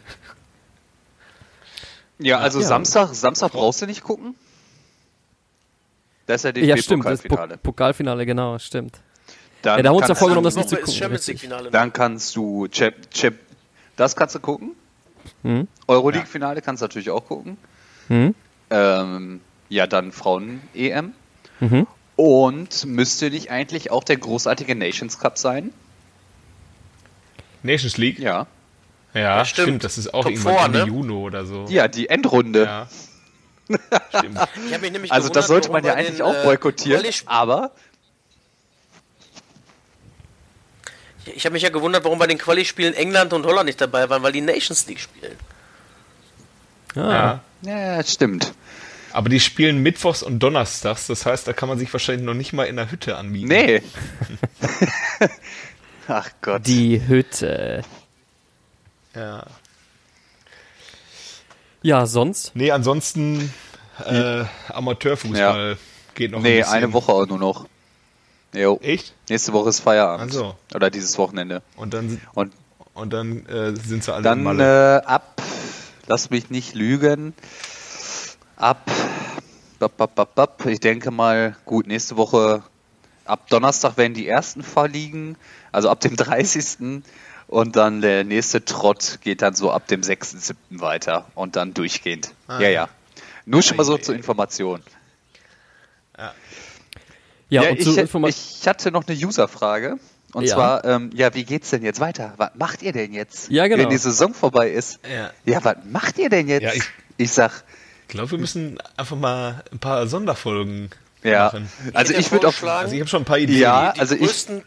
[2.20, 2.66] ja, also Ja.
[2.68, 4.36] Samstag, Samstag brauchst du nicht gucken.
[6.26, 7.54] Da ist ja die ja, stimmt, das Pokalfinale.
[7.58, 9.00] Pok Pokalfinale, genau, stimmt.
[9.62, 11.72] Dann Ja, da haben wir uns ja kannst vorgenommen, du- das nicht zu gucken.
[11.72, 13.34] Dann kannst du Chap, Chap,
[13.98, 14.72] das kannst du gucken.
[15.44, 15.68] Mhm.
[15.88, 17.58] Euroleague-Finale kannst du natürlich auch gucken.
[18.08, 18.34] Hm?
[18.70, 21.14] Ähm, ja, dann Frauen-EM.
[21.60, 21.88] Mhm.
[22.16, 25.74] Und müsste nicht eigentlich auch der großartige Nations Cup sein?
[27.64, 28.20] Nations League?
[28.20, 28.48] Ja.
[29.14, 29.68] Ja, stimmt.
[29.68, 29.84] stimmt.
[29.84, 30.86] Das ist auch Top irgendwann four, Ende ne?
[30.86, 31.66] Juni oder so.
[31.70, 32.64] Ja, die Endrunde.
[32.64, 32.88] Ja.
[34.18, 34.40] Stimmt.
[34.66, 37.72] Ich hab mich nämlich Also das sollte man ja eigentlich den, auch äh, boykottieren, aber
[41.36, 44.24] Ich habe mich ja gewundert, warum bei den Quali-Spielen England und Holland nicht dabei waren,
[44.24, 45.36] weil die Nations League spielen.
[46.96, 47.96] Ah, Ja.
[47.98, 48.54] ja, stimmt.
[49.14, 52.54] Aber die spielen mittwochs und donnerstags, das heißt, da kann man sich wahrscheinlich noch nicht
[52.54, 53.48] mal in der Hütte anbieten.
[53.48, 53.82] Nee.
[56.08, 56.68] Ach Gott.
[56.68, 57.84] Die Hütte.
[59.16, 59.46] Ja.
[61.82, 62.52] Ja, sonst?
[62.56, 63.52] Nee, ansonsten
[64.06, 65.78] äh, Amateurfußball
[66.16, 66.74] geht noch ein nee, bisschen.
[66.74, 67.66] eine Woche auch nur noch.
[68.58, 68.80] Jo.
[68.82, 69.14] Echt?
[69.30, 70.32] Nächste Woche ist Feierabend.
[70.32, 70.56] Ach so.
[70.76, 71.62] Oder dieses Wochenende.
[71.76, 72.54] Und dann, Und
[72.94, 74.98] und dann äh, sind sie alle dann Malle.
[74.98, 75.40] äh, ab,
[76.08, 77.36] lass mich nicht lügen,
[78.56, 78.90] ab,
[79.78, 82.64] bap, bap, bap, bap, ich denke mal, gut, nächste Woche,
[83.26, 85.38] ab Donnerstag werden die ersten verliegen,
[85.72, 87.04] also ab dem 30.
[87.50, 90.56] Und dann der nächste Trott geht dann so ab dem 6.7.
[90.72, 92.34] weiter und dann durchgehend.
[92.48, 92.60] Ah.
[92.60, 92.90] Ja, ja.
[93.46, 94.16] Nur schon mal so zur.
[94.16, 94.82] Information.
[96.18, 96.34] Ja,
[97.50, 99.98] Ja, und zur ich, ich hatte noch eine User-Frage.
[100.34, 100.56] Und Ja.
[100.56, 102.34] zwar, ähm, ja, wie geht's denn jetzt weiter?
[102.38, 103.50] Was macht ihr denn jetzt?
[103.50, 103.84] Ja, genau.
[103.84, 105.00] Wenn die Saison vorbei ist.
[105.10, 105.32] Ja.
[105.46, 106.64] Ja, was macht ihr denn jetzt?
[106.64, 106.84] Ja, ich-
[107.18, 107.64] ich sag,
[108.04, 110.90] Ich glaube, wir müssen einfach mal ein paar Sonderfolgen
[111.24, 111.46] ja.
[111.46, 111.70] machen.
[111.94, 112.54] Also hätte ich würde auch.
[112.54, 113.60] vorgeschlagen- Also ich habe schon ein paar Ideen.
[113.60, 114.22] Ja, Die also ich.
[114.22, 114.64] größten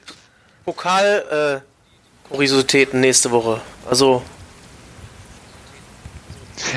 [0.64, 3.60] Pokal äh, Kuriositäten nächste Woche.
[3.88, 4.22] Also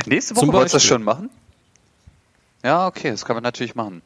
[0.06, 1.30] Nächste Woche wolltest du das schon machen?
[2.64, 4.02] Ja, okay, das kann man natürlich machen.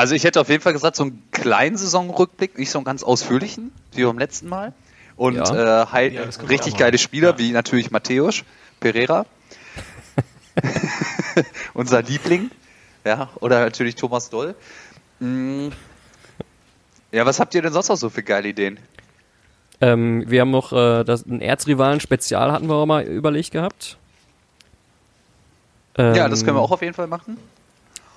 [0.00, 3.02] Also ich hätte auf jeden Fall gesagt, so einen kleinen Saisonrückblick, nicht so einen ganz
[3.02, 4.72] ausführlichen, wie beim letzten Mal.
[5.16, 5.82] Und Ja.
[5.82, 6.96] äh, halt Ja, richtig geile.
[6.96, 7.38] Spieler, Ja.
[7.38, 8.42] wie natürlich Matthäus
[8.80, 9.26] Pereira.
[11.74, 12.50] Unser Liebling.
[13.04, 14.54] Ja, oder natürlich Thomas Doll.
[15.18, 15.68] Mm.
[17.12, 18.78] Ja, was habt ihr denn sonst noch so für geile Ideen?
[19.82, 23.98] Ähm, wir haben noch äh, das, ein Erzrivalen-Spezial hatten wir auch mal überlegt gehabt.
[25.98, 27.36] ja, das können wir Ähm, auch auf jeden Fall machen.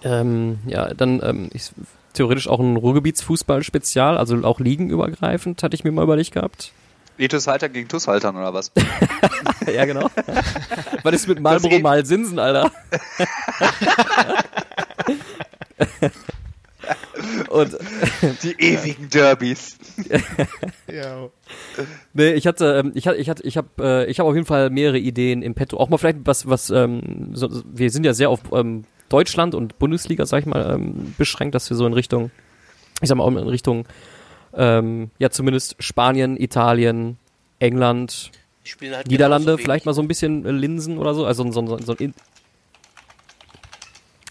[0.03, 1.71] Ähm, ja, dann ähm, ich,
[2.13, 6.71] theoretisch auch ein Ruhrgebietsfußball-Spezial, also auch ligenübergreifend, hatte ich mir mal überlegt gehabt.
[7.17, 8.71] Ethos Halter gegen TuS Haltern oder was?
[9.73, 10.09] ja, genau.
[11.03, 12.71] Was ist mit Marlboro mal Sinsen, Alter?
[17.49, 17.77] Und
[18.43, 19.77] Die ewigen Derbys.
[20.91, 21.29] Ja.
[22.13, 24.45] nee, ich hatte, ähm, ich hatte, ich hatte, ich habe, äh, ich habe auf jeden
[24.45, 25.77] Fall mehrere Ideen im Petto.
[25.77, 28.83] Auch mal vielleicht was, was, ähm, so- wir sind ja sehr auf ähm,
[29.13, 32.31] Deutschland und Bundesliga, sag ich mal, ähm, beschränkt, dass wir so in Richtung,
[32.99, 33.85] ich sag mal, in Richtung,
[34.55, 37.17] ähm, ja zumindest Spanien, Italien,
[37.59, 38.31] England,
[38.81, 41.91] halt Niederlande, vielleicht mal so ein bisschen äh, Linsen oder so, also so, so, so
[41.93, 42.13] ein In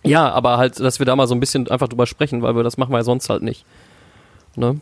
[0.05, 2.65] ja, aber halt, dass wir da mal so ein bisschen einfach drüber sprechen, weil wir
[2.65, 3.65] das machen wir ja sonst halt nicht.
[4.57, 4.81] Ne?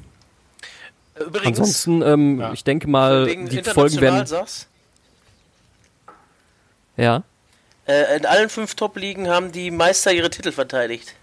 [1.15, 2.53] Übrigens, Ansonsten, ähm, Ja.
[2.55, 4.25] ich denke mal, die Folgen werden.
[4.27, 4.67] sagst,
[6.97, 7.23] Ja.
[7.91, 11.15] Äh, in allen fünf Top-Ligen haben die Meister ihre Titel verteidigt.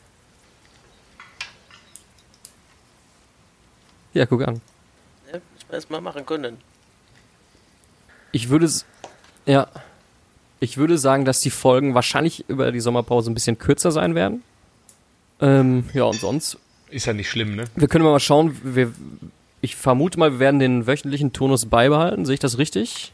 [4.14, 4.62] Ja, guck an.
[5.32, 6.58] Muss man erst mal machen können.
[8.32, 8.86] Ich würde s-
[9.46, 9.68] ja.
[10.60, 14.44] Ich würde sagen, dass die Folgen wahrscheinlich über die Sommerpause ein bisschen kürzer sein werden.
[15.40, 16.58] Ähm, ja, und sonst.
[16.90, 17.66] Ist ja nicht schlimm, ne?
[17.76, 18.58] Wir können mal schauen.
[18.64, 18.92] Wir,
[19.62, 22.26] ich vermute mal, wir werden den wöchentlichen Turnus beibehalten.
[22.26, 23.12] Sehe ich das richtig?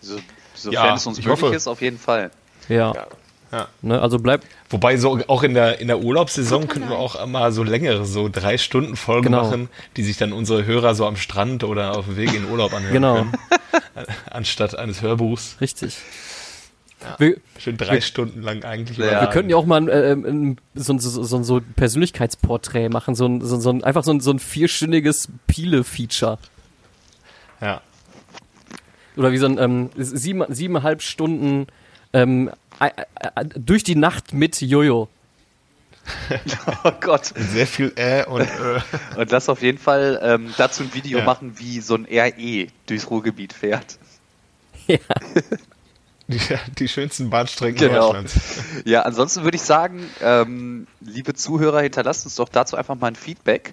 [0.00, 0.18] So,
[0.62, 1.54] sofern Ja, es uns ich möglich hoffe.
[1.54, 2.30] ist, auf jeden Fall.
[2.68, 2.92] Ja.
[2.94, 3.06] Ja.
[3.50, 3.66] Ja.
[3.80, 4.46] Ne, also bleibt.
[4.68, 8.28] Wobei so auch in der in der Urlaubssaison könnten wir auch mal so längere, so
[8.30, 9.44] drei Stunden Folgen Genau.
[9.44, 12.50] machen, die sich dann unsere Hörer so am Strand oder auf dem Weg in den
[12.50, 13.14] Urlaub anhören Genau.
[13.14, 13.32] können,
[14.30, 15.56] anstatt eines Hörbuchs.
[15.62, 15.96] Richtig.
[17.18, 18.98] Wir, Schön drei Stunden lang eigentlich.
[18.98, 19.20] Ja.
[19.22, 23.14] wir könnten ja auch mal äh, ein, so, ein- so, so, so ein Persönlichkeitsporträt machen,
[23.14, 26.38] so ein, so, so ein, einfach so ein, so ein vierstündiges Piele-Feature.
[27.62, 27.80] Ja.
[29.18, 31.66] Oder wie so ein ähm, sieben, siebeneinhalb Stunden
[32.12, 32.50] ähm,
[32.80, 32.90] äh,
[33.20, 35.08] äh, durch die Nacht mit Jojo.
[36.84, 37.34] Oh Gott.
[37.36, 38.80] Sehr viel äh und äh.
[39.20, 41.24] Und das auf jeden Fall ähm, dazu ein Video Ja.
[41.24, 43.98] machen, wie so ein RE durchs Ruhrgebiet fährt.
[44.86, 44.98] Ja.
[46.30, 46.38] Die,
[46.78, 48.12] die schönsten Bahnstrecken Genau.
[48.12, 48.34] Deutschlands.
[48.84, 53.16] Ja, ansonsten würde ich sagen, ähm, liebe Zuhörer, hinterlasst uns doch dazu einfach mal ein
[53.16, 53.72] Feedback.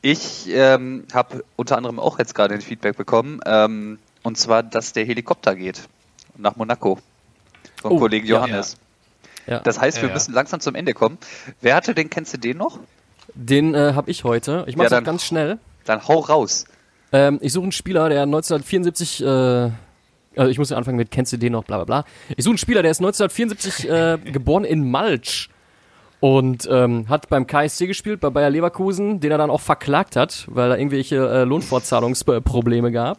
[0.00, 4.92] Ich ähm, habe unter anderem auch jetzt gerade ein Feedback bekommen, ähm, und zwar, dass
[4.92, 5.82] der Helikopter geht
[6.36, 6.98] nach Monaco
[7.80, 8.36] vom Oh, Kollegen ja.
[8.36, 8.76] Johannes.
[9.46, 9.58] Ja.
[9.60, 10.14] Das heißt, wir Ja, ja.
[10.14, 11.18] müssen langsam zum Ende kommen.
[11.60, 12.78] Wer hatte den, kennst du den noch?
[13.34, 14.64] Den äh, habe ich heute.
[14.68, 15.58] Ich mache Ja, dann- ganz schnell.
[15.84, 16.64] Dann hau raus.
[17.12, 21.32] Ähm, ich suche einen Spieler, der 1974, äh, also ich muss ja anfangen mit, kennst
[21.32, 22.04] du den noch, bla bla bla.
[22.36, 25.50] Ich suche einen Spieler, der ist 1974 äh, geboren in Malch
[26.20, 30.44] und ähm, hat beim KSC gespielt, bei Bayer Leverkusen, den er dann auch verklagt hat,
[30.48, 33.18] weil er irgendwelche äh, Lohnfortzahlungsprobleme gab.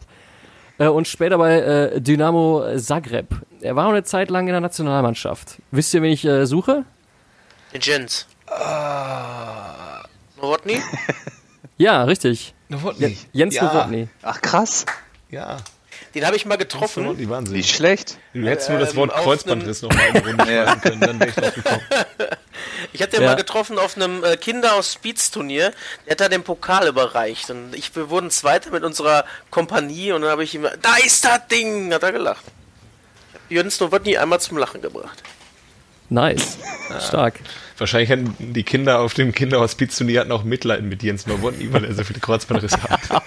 [0.77, 3.27] Äh, und später bei äh, Dynamo Zagreb.
[3.61, 5.57] Er war auch eine Zeit lang in der Nationalmannschaft.
[5.71, 6.85] Wisst ihr, wen ich äh, suche?
[7.73, 8.27] Den Jens.
[8.47, 10.03] Ah.
[10.41, 10.81] Nowotny?
[11.77, 12.53] Ja, richtig.
[12.69, 13.17] Nowotny.
[13.31, 13.63] Jens ja.
[13.63, 14.07] Nowotny.
[14.21, 14.85] Ach krass,
[15.29, 15.57] Ja.
[16.15, 17.05] Den habe ich mal getroffen.
[17.05, 17.55] Nowotny, Wahnsinn.
[17.57, 18.17] nicht schlecht.
[18.33, 20.99] Du hättest nur das Ähm, Wort auf Kreuzbandriss noch mal in die Runde schmeißen können,
[21.01, 21.81] dann wäre ich drauf gekommen.
[22.93, 23.29] Ich habe den Ja.
[23.29, 25.73] mal getroffen auf einem äh, Kinder aus Speeds Turnier.
[26.05, 30.21] Der hat da den Pokal überreicht und ich wir wurden Zweiter mit unserer Kompanie und
[30.21, 32.43] dann habe ich ihm da ist das Ding, hat er gelacht.
[33.49, 35.23] Jens Nowotny einmal zum Lachen gebracht.
[36.09, 36.57] Nice.
[37.07, 37.39] Stark.
[37.77, 39.33] Wahrscheinlich hatten die Kinder auf dem
[40.19, 43.01] hatten auch Mitleid mit Jens Nowotny, weil er so viele Kreuzbandrisse hat.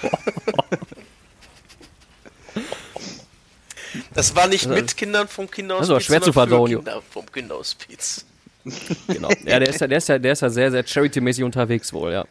[4.16, 6.70] Das war nicht mit Kindern vom Kinderhaus Das war schwer zu verdauen.
[6.70, 8.24] Kinder vom Kinderhaus Spiez.
[9.06, 9.30] Genau.
[9.44, 12.12] Ja, der ist ja, der ist ja, der ist ja sehr, sehr charity-mäßig unterwegs wohl,
[12.12, 12.24] ja.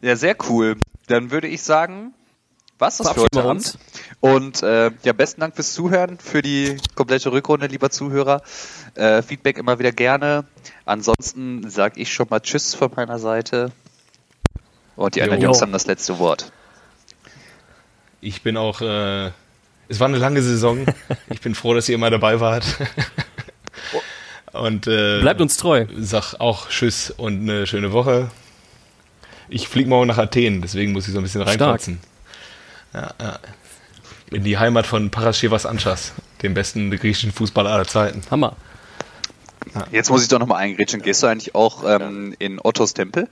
[0.00, 0.76] Ja, sehr cool.
[1.08, 2.14] Dann würde ich sagen,
[2.78, 3.50] was das für heute Abend.
[3.50, 3.78] uns.
[4.20, 8.42] Und äh, ja, besten Dank fürs Zuhören, für die komplette Rückrunde, lieber Zuhörer.
[8.94, 10.44] Äh, Feedback immer wieder gerne.
[10.84, 13.72] Ansonsten sage ich schon mal Tschüss von meiner Seite.
[14.94, 15.42] Und die anderen.
[15.42, 16.52] Jungs haben das letzte Wort.
[18.20, 19.30] Ich bin auch, äh,
[19.88, 20.86] es war eine lange Saison.
[21.30, 22.64] Ich bin froh, dass ihr immer dabei wart.
[24.52, 25.86] Und äh, Bleibt uns treu.
[25.98, 28.30] sag auch Tschüss und eine schöne Woche.
[29.50, 31.60] Ich fliege morgen nach Athen, deswegen muss ich so ein bisschen Stark.
[31.60, 32.00] reinplatzen.
[32.94, 33.38] Ja, ja.
[34.30, 36.12] In die Heimat von Paraschivas Anchas,
[36.42, 38.22] dem besten griechischen Fußballer aller Zeiten.
[38.30, 38.56] Hammer.
[39.92, 41.02] Jetzt muss ich doch nochmal eingrätschen.
[41.02, 43.28] Gehst du eigentlich auch ähm, in Ottos Tempel?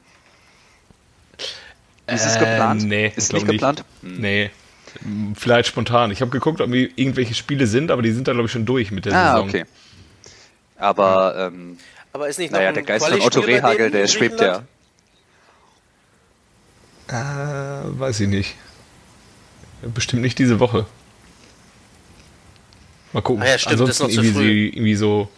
[2.07, 2.85] Ist es Äh, geplant?
[2.85, 3.85] nee, ist nicht geplant?
[4.03, 4.21] Hm.
[4.21, 4.51] Nee.
[5.35, 6.11] Vielleicht spontan.
[6.11, 8.91] Ich habe geguckt, ob irgendwelche Spiele sind, aber die sind da, glaube ich, schon durch
[8.91, 9.49] mit der Ah, Saison.
[9.49, 9.65] okay.
[10.79, 11.79] Aber ähm,
[12.13, 14.63] Aber ist nicht naja, der Geist von Otto Rehagel, der schwebt ja.
[17.09, 18.55] Äh, weiß ich nicht.
[19.95, 20.87] Bestimmt nicht diese Woche.
[23.13, 23.43] Mal gucken.
[23.43, 24.43] Ah ja, stimmt, Ansonsten irgendwie, früh.
[24.43, 25.29] sie- irgendwie so,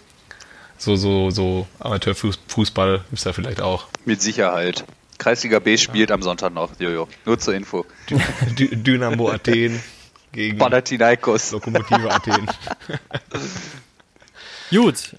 [0.79, 3.87] so, so, so Amateurfußball ist da vielleicht auch.
[4.05, 4.85] Mit Sicherheit.
[5.19, 7.09] Kreisliga B spielt am Sonntag noch, Jojo.
[7.27, 7.85] Nur zur Info.
[8.59, 9.81] Dü Dynamo Athen
[10.33, 11.53] gegen Panathinaikos.
[11.53, 12.47] Lokomotive Athen.
[14.71, 15.17] Gut.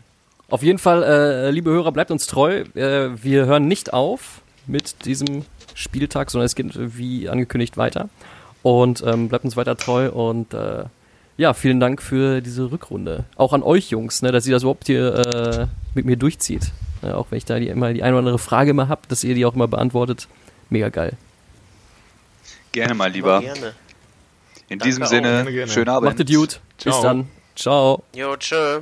[0.50, 2.64] Auf jeden Fall, äh, liebe Hörer, bleibt uns treu.
[2.76, 5.46] Äh, wir hören nicht auf mit diesem
[5.76, 8.10] Spieltag, sondern es geht wie angekündigt weiter.
[8.64, 10.86] Und ähm, bleibt uns weiter treu und äh,
[11.40, 13.24] ja, vielen Dank für diese Rückrunde.
[13.38, 16.72] Auch an euch Jungs, ne, dass ihr das überhaupt hier äh, mit mir durchzieht.
[17.02, 19.24] Ja, auch wenn ich da die, immer die eine oder andere Frage immer hab, dass
[19.24, 20.28] ihr die auch immer beantwortet.
[20.70, 21.14] Mega geil.
[22.74, 23.40] Gerne mal lieber.
[23.40, 23.74] Gerne.
[24.68, 25.08] In Danke diesem auch.
[25.08, 25.72] Sinne, Gerne, gerne.
[25.72, 26.10] schönen Abend.
[26.10, 26.60] Macht es gut.
[26.76, 27.02] Bis Ciao.
[27.02, 27.30] dann.
[27.56, 28.04] Ciao.
[28.14, 28.82] Jo, tschö.